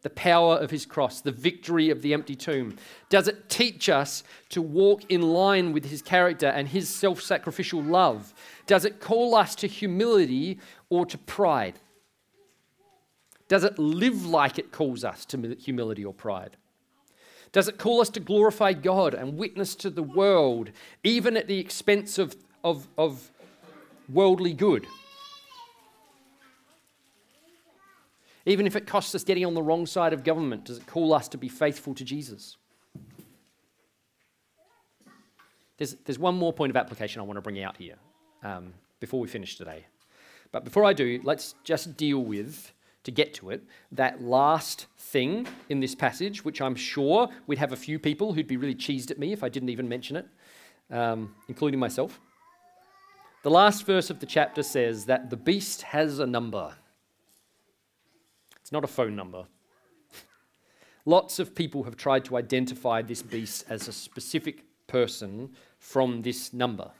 the 0.02 0.10
power 0.10 0.56
of 0.56 0.70
his 0.70 0.86
cross, 0.86 1.20
the 1.20 1.32
victory 1.32 1.90
of 1.90 2.02
the 2.02 2.14
empty 2.14 2.34
tomb? 2.34 2.76
Does 3.08 3.26
it 3.28 3.48
teach 3.48 3.88
us 3.88 4.22
to 4.50 4.62
walk 4.62 5.02
in 5.10 5.22
line 5.22 5.72
with 5.72 5.86
his 5.86 6.02
character 6.02 6.46
and 6.46 6.68
his 6.68 6.88
self 6.88 7.20
sacrificial 7.20 7.82
love? 7.82 8.32
Does 8.66 8.84
it 8.84 9.00
call 9.00 9.34
us 9.34 9.54
to 9.56 9.66
humility 9.66 10.60
or 10.88 11.04
to 11.06 11.18
pride? 11.18 11.80
Does 13.48 13.64
it 13.64 13.78
live 13.78 14.26
like 14.26 14.58
it 14.58 14.72
calls 14.72 15.04
us 15.04 15.24
to 15.26 15.56
humility 15.58 16.04
or 16.04 16.14
pride? 16.14 16.56
Does 17.52 17.68
it 17.68 17.78
call 17.78 18.00
us 18.00 18.10
to 18.10 18.20
glorify 18.20 18.72
God 18.72 19.14
and 19.14 19.36
witness 19.36 19.74
to 19.76 19.90
the 19.90 20.02
world, 20.02 20.70
even 21.02 21.36
at 21.36 21.46
the 21.46 21.58
expense 21.58 22.18
of, 22.18 22.36
of, 22.62 22.88
of 22.98 23.30
worldly 24.12 24.52
good? 24.52 24.86
Even 28.44 28.66
if 28.66 28.76
it 28.76 28.86
costs 28.86 29.14
us 29.14 29.24
getting 29.24 29.44
on 29.44 29.54
the 29.54 29.62
wrong 29.62 29.86
side 29.86 30.12
of 30.12 30.24
government, 30.24 30.64
does 30.64 30.78
it 30.78 30.86
call 30.86 31.12
us 31.12 31.28
to 31.28 31.38
be 31.38 31.48
faithful 31.48 31.94
to 31.94 32.04
Jesus? 32.04 32.56
There's, 35.76 35.94
there's 36.04 36.18
one 36.18 36.34
more 36.34 36.52
point 36.52 36.70
of 36.70 36.76
application 36.76 37.20
I 37.20 37.24
want 37.24 37.36
to 37.36 37.42
bring 37.42 37.62
out 37.62 37.76
here 37.76 37.96
um, 38.42 38.74
before 39.00 39.20
we 39.20 39.28
finish 39.28 39.56
today. 39.56 39.86
But 40.50 40.64
before 40.64 40.84
I 40.84 40.92
do, 40.92 41.20
let's 41.24 41.54
just 41.62 41.96
deal 41.96 42.24
with, 42.24 42.72
to 43.08 43.12
get 43.12 43.32
to 43.32 43.48
it, 43.48 43.62
that 43.90 44.22
last 44.22 44.86
thing 44.98 45.46
in 45.70 45.80
this 45.80 45.94
passage, 45.94 46.44
which 46.44 46.60
I'm 46.60 46.74
sure 46.74 47.28
we'd 47.46 47.58
have 47.58 47.72
a 47.72 47.76
few 47.76 47.98
people 47.98 48.34
who'd 48.34 48.46
be 48.46 48.58
really 48.58 48.74
cheesed 48.74 49.10
at 49.10 49.18
me 49.18 49.32
if 49.32 49.42
I 49.42 49.48
didn't 49.48 49.70
even 49.70 49.88
mention 49.88 50.16
it, 50.16 50.26
um, 50.90 51.34
including 51.48 51.80
myself. 51.80 52.20
The 53.44 53.50
last 53.50 53.86
verse 53.86 54.10
of 54.10 54.20
the 54.20 54.26
chapter 54.26 54.62
says 54.62 55.06
that 55.06 55.30
the 55.30 55.38
beast 55.38 55.80
has 55.82 56.18
a 56.18 56.26
number. 56.26 56.74
It's 58.60 58.72
not 58.72 58.84
a 58.84 58.88
phone 58.88 59.16
number. 59.16 59.46
Lots 61.06 61.38
of 61.38 61.54
people 61.54 61.84
have 61.84 61.96
tried 61.96 62.26
to 62.26 62.36
identify 62.36 63.00
this 63.00 63.22
beast 63.22 63.64
as 63.70 63.88
a 63.88 63.92
specific 63.92 64.64
person 64.86 65.54
from 65.78 66.20
this 66.20 66.52
number. 66.52 66.90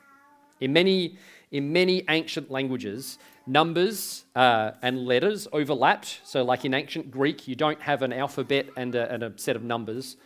In 0.61 0.73
many, 0.73 1.17
in 1.51 1.73
many 1.73 2.05
ancient 2.09 2.51
languages, 2.51 3.19
numbers 3.47 4.25
uh, 4.35 4.73
and 4.83 5.07
letters 5.07 5.49
overlapped. 5.53 6.21
So, 6.25 6.45
like 6.45 6.65
in 6.65 6.75
ancient 6.75 7.11
Greek, 7.11 7.49
you 7.49 7.55
don't 7.55 7.81
have 7.83 8.03
an 8.03 8.13
alphabet 8.13 8.67
and 8.77 8.95
a, 8.95 9.11
and 9.13 9.23
a 9.23 9.33
set 9.37 9.57
of 9.57 9.63
numbers. 9.63 10.17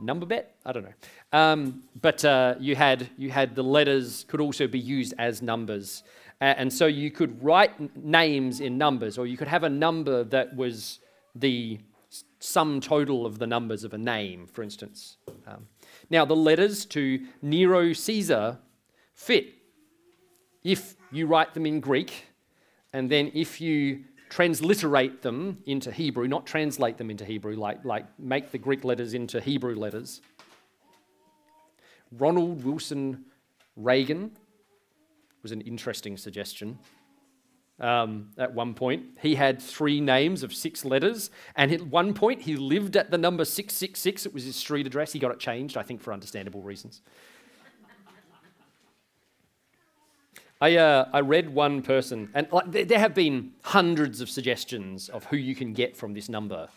Number 0.00 0.26
bet? 0.26 0.56
I 0.66 0.72
don't 0.72 0.84
know. 0.84 1.38
Um, 1.38 1.84
but 2.00 2.24
uh, 2.24 2.56
you, 2.58 2.74
had, 2.74 3.08
you 3.16 3.30
had 3.30 3.54
the 3.54 3.62
letters 3.62 4.24
could 4.26 4.40
also 4.40 4.66
be 4.66 4.78
used 4.78 5.14
as 5.18 5.42
numbers. 5.42 6.02
And 6.40 6.72
so 6.72 6.86
you 6.86 7.12
could 7.12 7.40
write 7.40 7.96
names 7.96 8.60
in 8.60 8.76
numbers, 8.76 9.16
or 9.16 9.28
you 9.28 9.36
could 9.36 9.46
have 9.46 9.62
a 9.62 9.68
number 9.68 10.24
that 10.24 10.56
was 10.56 10.98
the 11.36 11.78
sum 12.40 12.80
total 12.80 13.24
of 13.24 13.38
the 13.38 13.46
numbers 13.46 13.84
of 13.84 13.94
a 13.94 13.98
name, 13.98 14.48
for 14.48 14.64
instance. 14.64 15.18
Um, 15.46 15.68
now, 16.10 16.24
the 16.24 16.34
letters 16.34 16.84
to 16.86 17.24
Nero 17.42 17.92
Caesar 17.92 18.58
fit 19.14 19.54
if 20.64 20.94
you 21.10 21.26
write 21.26 21.54
them 21.54 21.66
in 21.66 21.80
Greek, 21.80 22.26
and 22.92 23.10
then 23.10 23.30
if 23.34 23.60
you 23.60 24.04
transliterate 24.28 25.22
them 25.22 25.58
into 25.66 25.92
Hebrew, 25.92 26.26
not 26.26 26.46
translate 26.46 26.96
them 26.96 27.10
into 27.10 27.24
Hebrew, 27.24 27.54
like, 27.56 27.84
like 27.84 28.06
make 28.18 28.50
the 28.50 28.58
Greek 28.58 28.84
letters 28.84 29.12
into 29.14 29.40
Hebrew 29.40 29.74
letters. 29.74 30.20
Ronald 32.12 32.64
Wilson 32.64 33.24
Reagan 33.76 34.30
was 35.42 35.52
an 35.52 35.60
interesting 35.62 36.16
suggestion. 36.16 36.78
Um, 37.80 38.30
at 38.38 38.54
one 38.54 38.74
point, 38.74 39.04
he 39.20 39.34
had 39.34 39.60
three 39.60 40.00
names 40.00 40.42
of 40.42 40.54
six 40.54 40.84
letters, 40.84 41.30
and 41.56 41.72
at 41.72 41.82
one 41.82 42.14
point, 42.14 42.42
he 42.42 42.54
lived 42.54 42.96
at 42.96 43.10
the 43.10 43.18
number 43.18 43.44
666. 43.44 44.26
It 44.26 44.32
was 44.32 44.44
his 44.44 44.56
street 44.56 44.86
address. 44.86 45.12
He 45.12 45.18
got 45.18 45.32
it 45.32 45.40
changed, 45.40 45.76
I 45.76 45.82
think, 45.82 46.00
for 46.00 46.12
understandable 46.12 46.62
reasons. 46.62 47.02
I, 50.62 50.76
uh, 50.76 51.08
I 51.12 51.22
read 51.22 51.52
one 51.52 51.82
person, 51.82 52.30
and 52.34 52.46
like, 52.52 52.70
there, 52.70 53.00
have 53.00 53.14
been 53.14 53.50
hundreds 53.64 54.20
of 54.20 54.30
suggestions 54.30 55.08
of 55.08 55.24
who 55.24 55.36
you 55.36 55.56
can 55.56 55.72
get 55.72 55.96
from 55.96 56.14
this 56.14 56.28
number. 56.28 56.68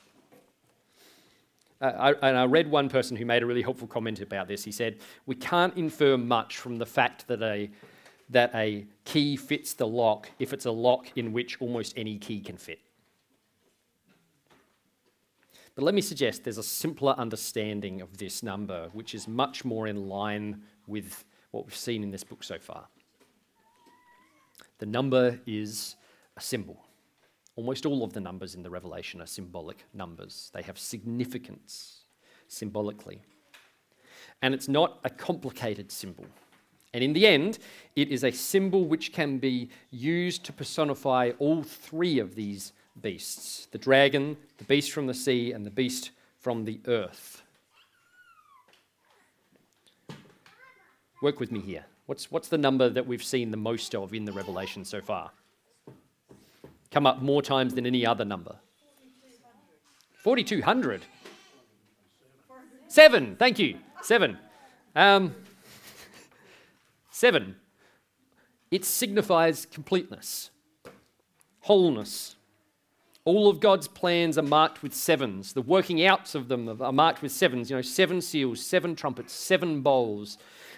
Uh, 1.79 1.85
I, 1.85 2.27
and 2.27 2.35
I 2.35 2.45
read 2.45 2.71
one 2.71 2.89
person 2.89 3.15
who 3.15 3.25
made 3.25 3.43
a 3.43 3.45
really 3.45 3.61
helpful 3.61 3.87
comment 3.87 4.21
about 4.21 4.47
this. 4.47 4.63
He 4.63 4.71
said, 4.71 4.97
We 5.27 5.35
can't 5.35 5.77
infer 5.77 6.17
much 6.17 6.57
from 6.57 6.77
the 6.77 6.85
fact 6.87 7.27
that 7.27 7.43
a, 7.43 7.69
that 8.31 8.49
a 8.55 8.87
key 9.03 9.37
fits 9.37 9.73
the 9.73 9.85
lock 9.85 10.31
if 10.39 10.51
it's 10.51 10.65
a 10.65 10.71
lock 10.71 11.05
in 11.15 11.31
which 11.31 11.61
almost 11.61 11.93
any 11.95 12.17
key 12.17 12.39
can 12.39 12.57
fit. 12.57 12.79
But 15.75 15.83
let 15.83 15.93
me 15.93 16.01
suggest 16.01 16.43
there's 16.43 16.57
a 16.57 16.63
simpler 16.63 17.13
understanding 17.19 18.01
of 18.01 18.17
this 18.17 18.41
number, 18.41 18.89
which 18.93 19.13
is 19.13 19.27
much 19.27 19.63
more 19.63 19.85
in 19.85 20.09
line 20.09 20.63
with 20.87 21.23
what 21.51 21.65
we've 21.65 21.75
seen 21.75 22.01
in 22.01 22.09
this 22.09 22.23
book 22.23 22.43
so 22.43 22.57
far. 22.57 22.87
The 24.79 24.85
number 24.85 25.39
is 25.45 25.95
a 26.37 26.41
symbol. 26.41 26.77
Almost 27.55 27.85
all 27.85 28.03
of 28.03 28.13
the 28.13 28.19
numbers 28.19 28.55
in 28.55 28.63
the 28.63 28.69
Revelation 28.69 29.21
are 29.21 29.25
symbolic 29.25 29.85
numbers, 29.93 30.51
they 30.53 30.61
have 30.61 30.77
significance 30.77 32.01
symbolically. 32.47 33.21
And 34.41 34.53
it's 34.53 34.67
not 34.67 34.99
a 35.03 35.09
complicated 35.09 35.91
symbol. 35.91 36.25
And 36.93 37.03
in 37.03 37.13
the 37.13 37.27
end, 37.27 37.59
it 37.95 38.09
is 38.09 38.23
a 38.23 38.31
symbol 38.31 38.85
which 38.85 39.11
can 39.11 39.37
be 39.37 39.69
used 39.91 40.43
to 40.45 40.53
personify 40.53 41.31
all 41.39 41.63
three 41.63 42.19
of 42.19 42.35
these 42.35 42.73
beasts 43.01 43.67
the 43.71 43.77
dragon, 43.77 44.37
the 44.57 44.63
beast 44.63 44.91
from 44.91 45.07
the 45.07 45.13
sea, 45.13 45.51
and 45.51 45.65
the 45.65 45.71
beast 45.71 46.11
from 46.39 46.63
the 46.63 46.79
earth. 46.87 47.43
Work 51.21 51.39
with 51.39 51.51
me 51.51 51.59
here. 51.59 51.85
What's, 52.05 52.31
what's 52.31 52.49
the 52.49 52.57
number 52.57 52.89
that 52.89 53.07
we've 53.07 53.23
seen 53.23 53.51
the 53.51 53.57
most 53.57 53.95
of 53.95 54.13
in 54.13 54.25
the 54.25 54.31
Revelation 54.31 54.85
so 54.85 55.01
far? 55.01 55.31
Come 56.91 57.07
up 57.07 57.21
more 57.21 57.41
times 57.41 57.73
than 57.73 57.85
any 57.85 58.05
other 58.05 58.23
number. 58.23 58.55
4,200. 60.23 61.01
Seven, 62.87 63.35
thank 63.35 63.59
you. 63.59 63.77
Seven. 64.01 64.37
Um, 64.95 65.35
seven. 67.11 67.55
It 68.71 68.85
signifies 68.85 69.65
completeness, 69.65 70.49
wholeness. 71.61 72.35
All 73.23 73.49
of 73.49 73.59
God's 73.59 73.87
plans 73.87 74.37
are 74.37 74.43
marked 74.43 74.83
with 74.83 74.93
sevens. 74.93 75.53
The 75.53 75.61
working 75.61 76.05
outs 76.05 76.35
of 76.35 76.47
them 76.47 76.81
are 76.81 76.91
marked 76.91 77.21
with 77.21 77.31
sevens. 77.31 77.69
You 77.69 77.77
know, 77.77 77.81
seven 77.81 78.21
seals, 78.21 78.61
seven 78.61 78.95
trumpets, 78.95 79.33
seven 79.33 79.81
bowls, 79.81 80.37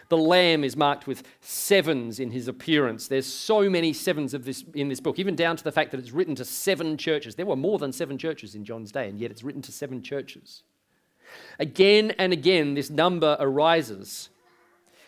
the 0.10 0.18
lamb 0.18 0.64
is 0.64 0.76
marked 0.76 1.08
with 1.08 1.24
sevens 1.42 2.20
in 2.20 2.32
his 2.32 2.48
appearance. 2.48 3.08
There's 3.08 3.26
so 3.26 3.70
many 3.70 3.94
sevens 3.94 4.34
of 4.34 4.46
this 4.46 4.64
in 4.74 4.88
this 4.90 5.00
book, 5.00 5.20
even 5.20 5.36
down 5.36 5.58
to 5.58 5.64
the 5.64 5.72
fact 5.72 5.92
that 5.92 6.00
it's 6.00 6.12
written 6.12 6.36
to 6.36 6.46
seven 6.46 6.98
churches. 6.98 7.36
There 7.36 7.46
were 7.46 7.56
more 7.56 7.78
than 7.78 7.92
seven 7.92 8.18
churches 8.18 8.56
in 8.56 8.64
John's 8.64 8.92
day, 8.92 9.10
and 9.10 9.20
yet 9.20 9.32
it's 9.32 9.44
written 9.44 9.62
to 9.64 9.72
seven 9.72 10.02
churches. 10.02 10.64
Again 11.60 12.12
and 12.18 12.32
again, 12.32 12.74
this 12.74 12.90
number 12.90 13.36
arises. 13.40 14.30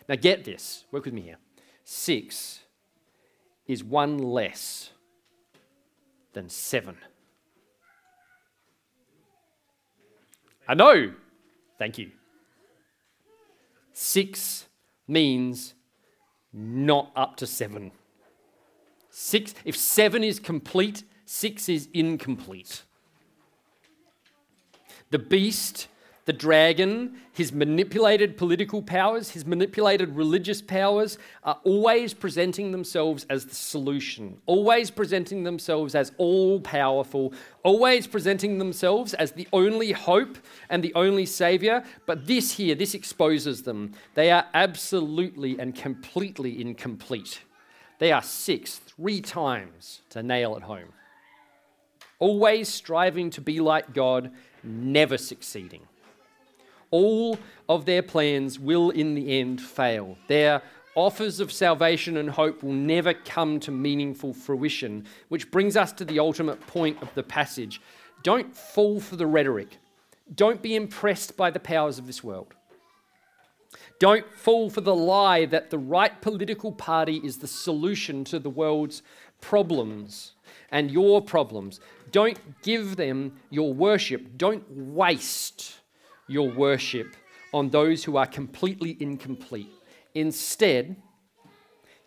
Now, 0.07 0.15
get 0.15 0.43
this, 0.43 0.85
work 0.91 1.05
with 1.05 1.13
me 1.13 1.21
here. 1.21 1.37
Six 1.83 2.59
is 3.67 3.83
one 3.83 4.17
less 4.17 4.89
than 6.33 6.49
seven. 6.49 6.97
I 10.67 10.73
know. 10.73 11.13
Thank 11.77 11.97
you. 11.97 12.11
Six 13.93 14.67
means 15.09 15.73
not 16.53 17.11
up 17.15 17.35
to 17.37 17.47
seven. 17.47 17.91
Six, 19.09 19.53
if 19.65 19.75
seven 19.75 20.23
is 20.23 20.39
complete, 20.39 21.03
six 21.25 21.67
is 21.67 21.89
incomplete. 21.93 22.83
The 25.11 25.19
beast 25.19 25.87
the 26.25 26.33
dragon, 26.33 27.17
his 27.31 27.51
manipulated 27.51 28.37
political 28.37 28.83
powers, 28.83 29.31
his 29.31 29.45
manipulated 29.45 30.15
religious 30.15 30.61
powers 30.61 31.17
are 31.43 31.59
always 31.63 32.13
presenting 32.13 32.71
themselves 32.71 33.25
as 33.29 33.45
the 33.45 33.55
solution, 33.55 34.37
always 34.45 34.91
presenting 34.91 35.43
themselves 35.43 35.95
as 35.95 36.11
all 36.17 36.59
powerful, 36.59 37.33
always 37.63 38.05
presenting 38.05 38.59
themselves 38.59 39.13
as 39.15 39.31
the 39.31 39.47
only 39.53 39.91
hope 39.91 40.37
and 40.69 40.83
the 40.83 40.93
only 40.93 41.25
savior. 41.25 41.83
But 42.05 42.27
this 42.27 42.51
here, 42.51 42.75
this 42.75 42.93
exposes 42.93 43.63
them. 43.63 43.93
They 44.13 44.29
are 44.29 44.45
absolutely 44.53 45.57
and 45.57 45.73
completely 45.73 46.61
incomplete. 46.61 47.41
They 47.97 48.11
are 48.11 48.21
six, 48.21 48.77
three 48.77 49.19
times 49.19 50.01
to 50.11 50.21
nail 50.21 50.55
it 50.55 50.63
home. 50.63 50.93
Always 52.19 52.69
striving 52.69 53.29
to 53.31 53.41
be 53.41 53.59
like 53.61 53.93
God, 53.93 54.31
never 54.63 55.17
succeeding 55.17 55.87
all 56.91 57.37
of 57.67 57.85
their 57.85 58.01
plans 58.01 58.59
will 58.59 58.89
in 58.89 59.15
the 59.15 59.39
end 59.39 59.61
fail. 59.61 60.17
Their 60.27 60.61
offers 60.95 61.39
of 61.39 61.51
salvation 61.51 62.17
and 62.17 62.29
hope 62.29 62.63
will 62.63 62.73
never 62.73 63.13
come 63.13 63.59
to 63.61 63.71
meaningful 63.71 64.33
fruition, 64.33 65.05
which 65.29 65.51
brings 65.51 65.77
us 65.77 65.91
to 65.93 66.05
the 66.05 66.19
ultimate 66.19 66.59
point 66.67 67.01
of 67.01 67.13
the 67.13 67.23
passage. 67.23 67.81
Don't 68.23 68.55
fall 68.55 68.99
for 68.99 69.15
the 69.15 69.27
rhetoric. 69.27 69.77
Don't 70.35 70.61
be 70.61 70.75
impressed 70.75 71.37
by 71.37 71.49
the 71.49 71.59
powers 71.59 71.97
of 71.97 72.07
this 72.07 72.23
world. 72.23 72.53
Don't 73.99 74.31
fall 74.33 74.69
for 74.69 74.81
the 74.81 74.95
lie 74.95 75.45
that 75.45 75.69
the 75.69 75.77
right 75.77 76.21
political 76.21 76.71
party 76.71 77.21
is 77.23 77.37
the 77.37 77.47
solution 77.47 78.23
to 78.25 78.39
the 78.39 78.49
world's 78.49 79.01
problems 79.41 80.33
and 80.71 80.91
your 80.91 81.21
problems. 81.21 81.79
Don't 82.11 82.39
give 82.61 82.95
them 82.95 83.33
your 83.49 83.73
worship. 83.73 84.37
Don't 84.37 84.63
waste 84.69 85.78
your 86.29 86.49
worship 86.49 87.15
on 87.53 87.69
those 87.69 88.03
who 88.03 88.15
are 88.15 88.27
completely 88.27 88.95
incomplete. 88.99 89.71
Instead, 90.13 90.95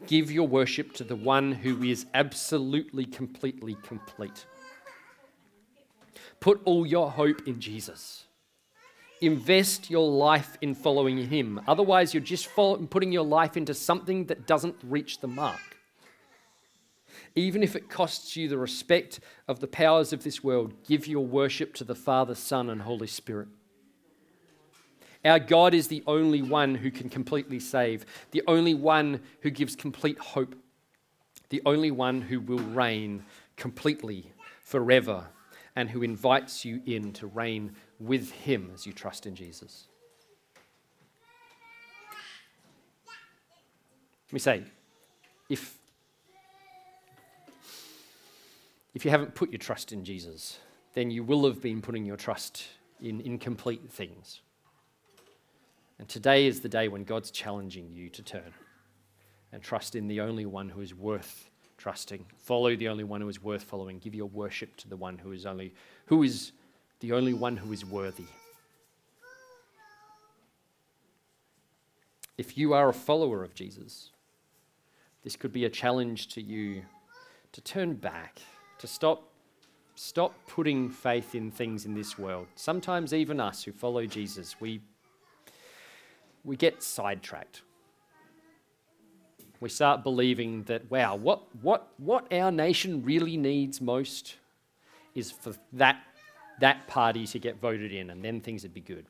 give 0.07 0.31
your 0.31 0.47
worship 0.47 0.93
to 0.95 1.05
the 1.05 1.17
one 1.17 1.53
who 1.53 1.83
is 1.83 2.07
absolutely, 2.15 3.05
completely 3.05 3.77
complete. 3.83 4.47
Put 6.41 6.61
all 6.65 6.87
your 6.87 7.11
hope 7.11 7.47
in 7.47 7.61
Jesus. 7.61 8.25
Invest 9.21 9.89
your 9.89 10.09
life 10.09 10.59
in 10.61 10.75
following 10.75 11.29
him. 11.29 11.61
Otherwise, 11.69 12.13
you're 12.13 12.21
just 12.21 12.49
putting 12.55 13.13
your 13.13 13.25
life 13.25 13.57
into 13.57 13.75
something 13.75 14.27
that 14.27 14.47
doesn't 14.47 14.75
reach 14.83 15.21
the 15.21 15.29
mark. 15.29 15.61
Even 17.37 17.63
if 17.63 17.77
it 17.77 17.89
costs 17.89 18.37
you 18.37 18.49
the 18.49 18.59
respect 18.59 19.21
of 19.47 19.61
the 19.61 19.69
powers 19.69 20.13
of 20.13 20.25
this 20.25 20.43
world, 20.43 20.75
give 20.87 21.07
your 21.07 21.25
worship 21.25 21.73
to 21.75 21.85
the 21.85 21.95
Father, 21.95 22.35
Son, 22.35 22.69
and 22.69 22.83
Holy 22.83 23.07
Spirit. 23.07 23.49
Our 25.25 25.39
God 25.39 25.73
is 25.73 25.89
the 25.89 26.03
only 26.07 26.43
one 26.43 26.75
who 26.75 26.91
can 26.91 27.09
completely 27.09 27.61
save, 27.61 28.05
the 28.33 28.43
only 28.49 28.75
one 28.75 29.21
who 29.41 29.51
gives 29.51 29.77
complete 29.77 30.19
hope, 30.19 30.57
the 31.51 31.63
only 31.65 31.91
one 31.91 32.23
who 32.23 32.41
will 32.41 32.59
reign 32.59 33.25
completely 33.57 34.33
forever 34.65 35.27
and 35.77 35.91
who 35.91 36.03
invites 36.03 36.65
you 36.65 36.83
in 36.87 37.13
to 37.13 37.27
reign 37.27 37.75
with 38.01 38.33
him 38.33 38.71
as 38.75 38.85
you 38.85 38.93
trust 38.93 39.27
in 39.27 39.35
Jesus. 39.35 39.87
Let 44.29 44.33
me 44.33 44.39
say, 44.39 44.65
if, 45.49 45.77
if 48.95 49.05
you 49.05 49.11
haven't 49.11 49.35
put 49.35 49.51
your 49.51 49.59
trust 49.59 49.93
in 49.93 50.05
Jesus, 50.05 50.59
then 50.95 51.11
you 51.11 51.23
will 51.23 51.45
have 51.45 51.61
been 51.61 51.81
putting 51.81 52.05
your 52.05 52.17
trust 52.17 52.65
in 53.01 53.21
incomplete 53.21 53.91
things. 53.91 54.41
And 56.03 56.09
today 56.09 56.47
is 56.47 56.59
the 56.59 56.69
day 56.69 56.89
when 56.89 57.05
God's 57.05 57.31
challenging 57.31 57.93
you 57.93 58.09
to 58.09 58.25
turn 58.25 58.53
and 59.53 59.63
trust 59.63 59.95
in 59.95 60.09
the 60.09 60.21
only 60.21 60.45
one 60.45 60.69
who 60.69 60.81
is 60.81 60.93
worth 60.93 61.49
trusting. 61.79 62.27
Follow 62.39 62.75
the 62.75 62.89
only 62.89 63.05
one 63.05 63.21
who 63.21 63.29
is 63.29 63.41
worth 63.41 63.63
following. 63.63 64.01
Give 64.01 64.13
your 64.13 64.27
worship 64.27 64.77
to 64.79 64.89
the 64.89 64.97
one 64.97 65.17
who 65.17 65.31
is 65.31 65.47
only 65.47 65.73
who 66.07 66.25
is 66.25 66.51
the 66.99 67.13
only 67.13 67.35
one 67.35 67.57
who 67.57 67.73
is 67.73 67.85
worthy. 67.85 68.25
If 72.37 72.59
you 72.59 72.73
are 72.73 72.89
a 72.89 72.93
follower 72.93 73.45
of 73.45 73.55
Jesus, 73.55 74.11
this 75.23 75.37
could 75.37 75.53
be 75.53 75.67
a 75.67 75.71
challenge 75.71 76.27
to 76.35 76.43
you 76.43 76.83
to 77.53 77.61
turn 77.61 77.95
back, 77.95 78.43
to 78.79 78.89
stop 78.89 79.23
stop 79.95 80.35
putting 80.49 80.91
faith 80.91 81.37
in 81.37 81.53
things 81.53 81.87
in 81.87 81.95
this 81.95 82.19
world. 82.19 82.49
Sometimes 82.57 83.15
even 83.15 83.39
us 83.39 83.63
who 83.63 83.71
follow 83.71 84.05
Jesus, 84.05 84.57
we 84.61 84.81
we 86.45 86.57
get 86.57 86.83
sidetracked. 86.83 87.63
We 89.61 89.69
start 89.69 90.03
believing 90.03 90.65
that 90.65 90.91
wow, 90.91 91.15
what 91.15 91.43
what 91.63 91.89
what 91.99 92.33
our 92.33 92.51
nation 92.51 93.05
really 93.05 93.37
needs 93.37 93.81
most 93.81 94.37
is 95.15 95.31
for 95.31 95.55
that 95.75 96.03
that 96.61 96.87
party 96.89 97.27
to 97.27 97.39
get 97.39 97.61
voted 97.61 97.93
in 97.93 98.11
and 98.11 98.25
then 98.25 98.41
things 98.41 98.63
would 98.63 98.75
be 98.75 98.81
good. 98.81 99.07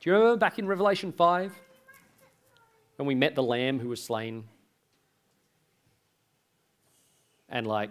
Do 0.00 0.10
you 0.10 0.12
remember 0.12 0.36
back 0.36 0.58
in 0.58 0.66
Revelation 0.66 1.12
5 1.12 1.52
when 2.96 3.06
we 3.06 3.14
met 3.14 3.34
the 3.34 3.42
lamb 3.42 3.78
who 3.78 3.88
was 3.88 4.02
slain? 4.02 4.44
And 7.48 7.66
like 7.66 7.90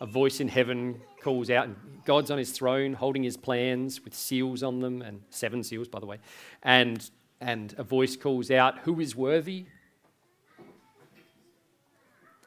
a 0.00 0.06
voice 0.06 0.40
in 0.40 0.48
heaven 0.48 1.00
calls 1.22 1.50
out, 1.50 1.66
and 1.66 1.76
God's 2.06 2.30
on 2.30 2.38
his 2.38 2.50
throne 2.52 2.94
holding 2.94 3.22
his 3.22 3.36
plans 3.36 4.02
with 4.02 4.14
seals 4.14 4.62
on 4.62 4.80
them, 4.80 5.02
and 5.02 5.22
seven 5.30 5.62
seals, 5.62 5.88
by 5.88 6.00
the 6.00 6.06
way. 6.06 6.18
And, 6.62 7.08
and 7.40 7.74
a 7.76 7.84
voice 7.84 8.16
calls 8.16 8.50
out, 8.50 8.78
Who 8.80 8.98
is 9.00 9.14
worthy? 9.14 9.66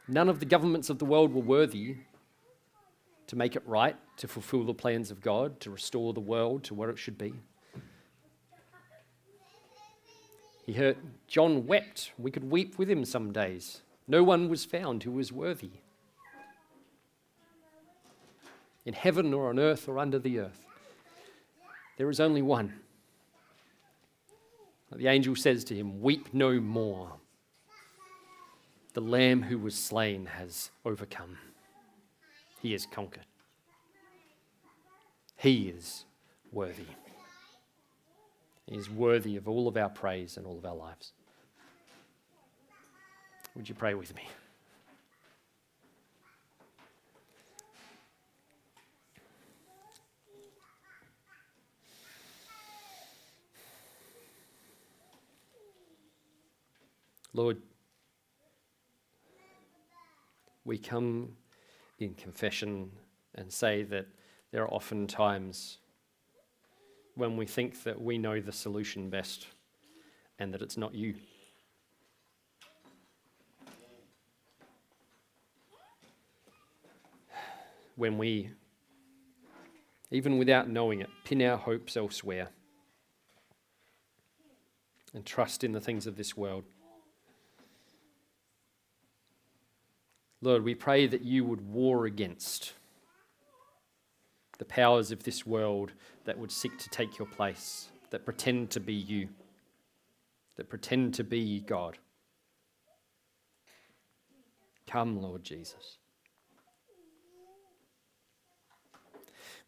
None 0.08 0.28
of 0.28 0.40
the 0.40 0.46
governments 0.46 0.90
of 0.90 1.00
the 1.00 1.06
world 1.06 1.34
were 1.34 1.42
worthy 1.42 1.98
to 3.28 3.36
make 3.36 3.56
it 3.56 3.64
right, 3.66 3.96
to 4.18 4.28
fulfill 4.28 4.64
the 4.64 4.74
plans 4.74 5.12
of 5.12 5.22
God, 5.22 5.60
to 5.62 5.72
restore 5.72 6.14
the 6.14 6.20
world 6.20 6.64
to 6.66 6.74
what 6.74 6.90
it 6.90 6.98
should 6.98 7.18
be. 7.18 7.34
He 10.66 10.74
heard 10.74 10.98
John 11.28 11.68
wept. 11.68 12.12
We 12.18 12.32
could 12.32 12.50
weep 12.50 12.78
with 12.78 12.90
him 12.90 13.06
some 13.06 13.32
days. 13.32 13.82
No 14.08 14.24
one 14.24 14.50
was 14.50 14.66
found 14.66 15.04
who 15.04 15.12
was 15.12 15.32
worthy 15.32 15.83
in 18.86 18.94
heaven 18.94 19.34
or 19.34 19.50
on 19.50 19.60
earth 19.60 19.88
or 19.88 20.00
under 20.00 20.20
the 20.20 20.40
earth. 20.40 20.66
There 21.98 22.10
is 22.10 22.20
only 22.20 22.42
one. 22.42 22.74
The 24.92 25.08
angel 25.08 25.36
says 25.36 25.64
to 25.66 25.76
him, 25.76 26.02
Weep 26.02 26.34
no 26.34 26.60
more. 26.60 27.14
The 28.94 29.02
lamb 29.02 29.42
who 29.42 29.58
was 29.58 29.76
slain 29.76 30.28
has 30.28 30.70
overcome, 30.86 31.38
he 32.62 32.74
has 32.74 32.86
conquered. 32.86 33.26
He 35.36 35.68
is 35.70 36.06
worthy. 36.52 36.86
He 38.68 38.76
is 38.78 38.90
worthy 38.90 39.36
of 39.36 39.50
all 39.50 39.68
of 39.68 39.76
our 39.76 39.90
praise 39.90 40.38
and 40.38 40.46
all 40.46 40.58
of 40.58 40.66
our 40.66 40.76
lives. 40.76 41.12
Would 43.56 43.68
you 43.68 43.76
pray 43.76 43.94
with 43.94 44.16
me? 44.16 44.24
Lord, 57.36 57.58
we 60.66 60.78
come 60.78 61.30
in 62.00 62.14
confession 62.14 62.92
and 63.36 63.52
say 63.52 63.82
that 63.84 64.06
there 64.52 64.62
are 64.62 64.72
often 64.72 65.08
times 65.08 65.80
when 67.16 67.36
we 67.36 67.48
think 67.48 67.84
that 67.84 68.00
we 68.00 68.20
know 68.20 68.40
the 68.40 68.52
solution 68.52 69.10
best 69.10 69.48
and 70.38 70.54
that 70.54 70.62
it's 70.62 70.78
not 70.78 70.94
you. 70.94 71.16
When 77.96 78.18
we, 78.18 78.52
even 80.12 80.38
without 80.38 80.70
knowing 80.70 81.02
it, 81.02 81.10
pin 81.24 81.42
our 81.42 81.58
hopes 81.58 81.98
elsewhere 81.98 82.50
and 85.14 85.26
trust 85.26 85.64
in 85.64 85.72
the 85.72 85.82
things 85.82 86.08
of 86.08 86.16
this 86.16 86.36
world. 86.38 86.64
Lord, 90.44 90.66
we 90.66 90.76
pray 90.76 91.08
that 91.08 91.22
you 91.22 91.46
would 91.46 91.62
war 91.62 92.06
against 92.06 92.74
the 94.58 94.66
powers 94.66 95.10
of 95.10 95.24
this 95.24 95.48
world 95.48 95.94
that 96.26 96.38
would 96.38 96.52
seek 96.52 96.78
to 96.80 96.90
take 96.90 97.18
your 97.18 97.30
place, 97.30 97.88
that 98.10 98.26
pretend 98.26 98.70
to 98.72 98.82
be 98.82 98.94
you, 98.94 99.30
that 100.58 100.68
pretend 100.68 101.14
to 101.14 101.24
be 101.24 101.62
God. 101.62 101.98
Come, 104.86 105.22
Lord 105.22 105.46
Jesus. 105.46 105.98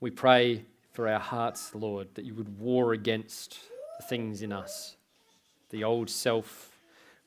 We 0.02 0.12
pray 0.12 0.66
for 0.92 1.08
our 1.08 1.22
hearts, 1.22 1.74
Lord, 1.74 2.10
that 2.16 2.26
you 2.26 2.36
would 2.36 2.60
war 2.60 2.92
against 2.92 3.60
the 3.98 4.06
things 4.06 4.42
in 4.42 4.52
us, 4.52 4.98
the 5.70 5.86
old 5.86 6.10
self 6.10 6.78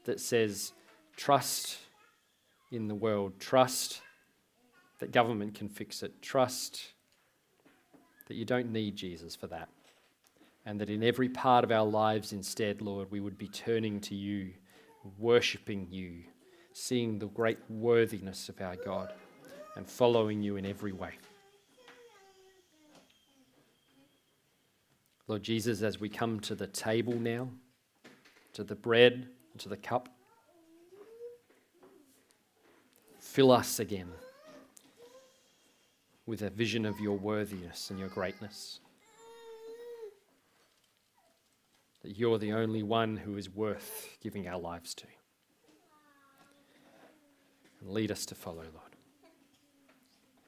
that 0.05 0.21
says, 0.21 0.75
trust 1.17 1.79
in 2.71 2.89
the 2.89 2.95
world. 2.95 3.39
Trust 3.39 4.03
that 4.99 5.13
government 5.13 5.55
can 5.55 5.69
fix 5.69 6.03
it. 6.03 6.21
Trust 6.23 6.93
that 8.27 8.35
you 8.35 8.45
don't 8.45 8.73
need 8.73 8.97
Jesus 8.97 9.35
for 9.35 9.47
that. 9.47 9.69
And 10.67 10.81
that 10.81 10.91
in 10.91 11.03
every 11.03 11.29
part 11.29 11.65
of 11.65 11.73
our 11.73 11.87
lives, 11.87 12.33
instead, 12.33 12.83
Lord, 12.83 13.11
we 13.11 13.21
would 13.21 13.39
be 13.39 13.49
turning 13.49 14.01
to 14.03 14.15
you, 14.15 14.53
worshipping 15.19 15.89
you, 15.91 16.25
seeing 16.73 17.19
the 17.19 17.29
great 17.29 17.59
worthiness 17.71 18.49
of 18.49 18.61
our 18.61 18.77
God, 18.77 19.13
and 19.77 19.89
following 19.89 20.43
you 20.43 20.57
in 20.57 20.67
every 20.67 20.93
way. 20.93 21.13
Lord 25.27 25.43
Jesus, 25.43 25.83
as 25.83 26.01
we 26.01 26.09
come 26.09 26.41
to 26.41 26.55
the 26.55 26.67
table 26.67 27.15
now, 27.15 27.49
to 28.55 28.65
the 28.65 28.75
bread, 28.75 29.29
to 29.59 29.69
the 29.69 29.77
cup, 29.77 30.09
Fill 33.29 33.53
us 33.53 33.79
again 33.79 34.09
with 36.27 36.41
a 36.41 36.49
vision 36.49 36.87
of 36.87 36.99
your 36.99 37.17
worthiness 37.19 37.91
and 37.91 37.99
your 37.99 38.09
greatness. 38.09 38.81
That 42.03 42.19
you're 42.19 42.39
the 42.39 42.55
only 42.55 42.83
one 42.83 43.19
who 43.19 43.37
is 43.37 43.51
worth 43.51 44.17
giving 44.23 44.49
our 44.49 44.59
lives 44.59 44.95
to. 44.95 45.07
And 47.81 47.91
lead 47.91 48.11
us 48.11 48.25
to 48.27 48.35
follow, 48.35 48.63
Lord. 48.63 48.97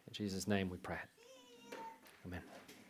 In 0.08 0.14
Jesus' 0.14 0.48
name 0.48 0.70
we 0.70 0.78
pray. 0.78 0.98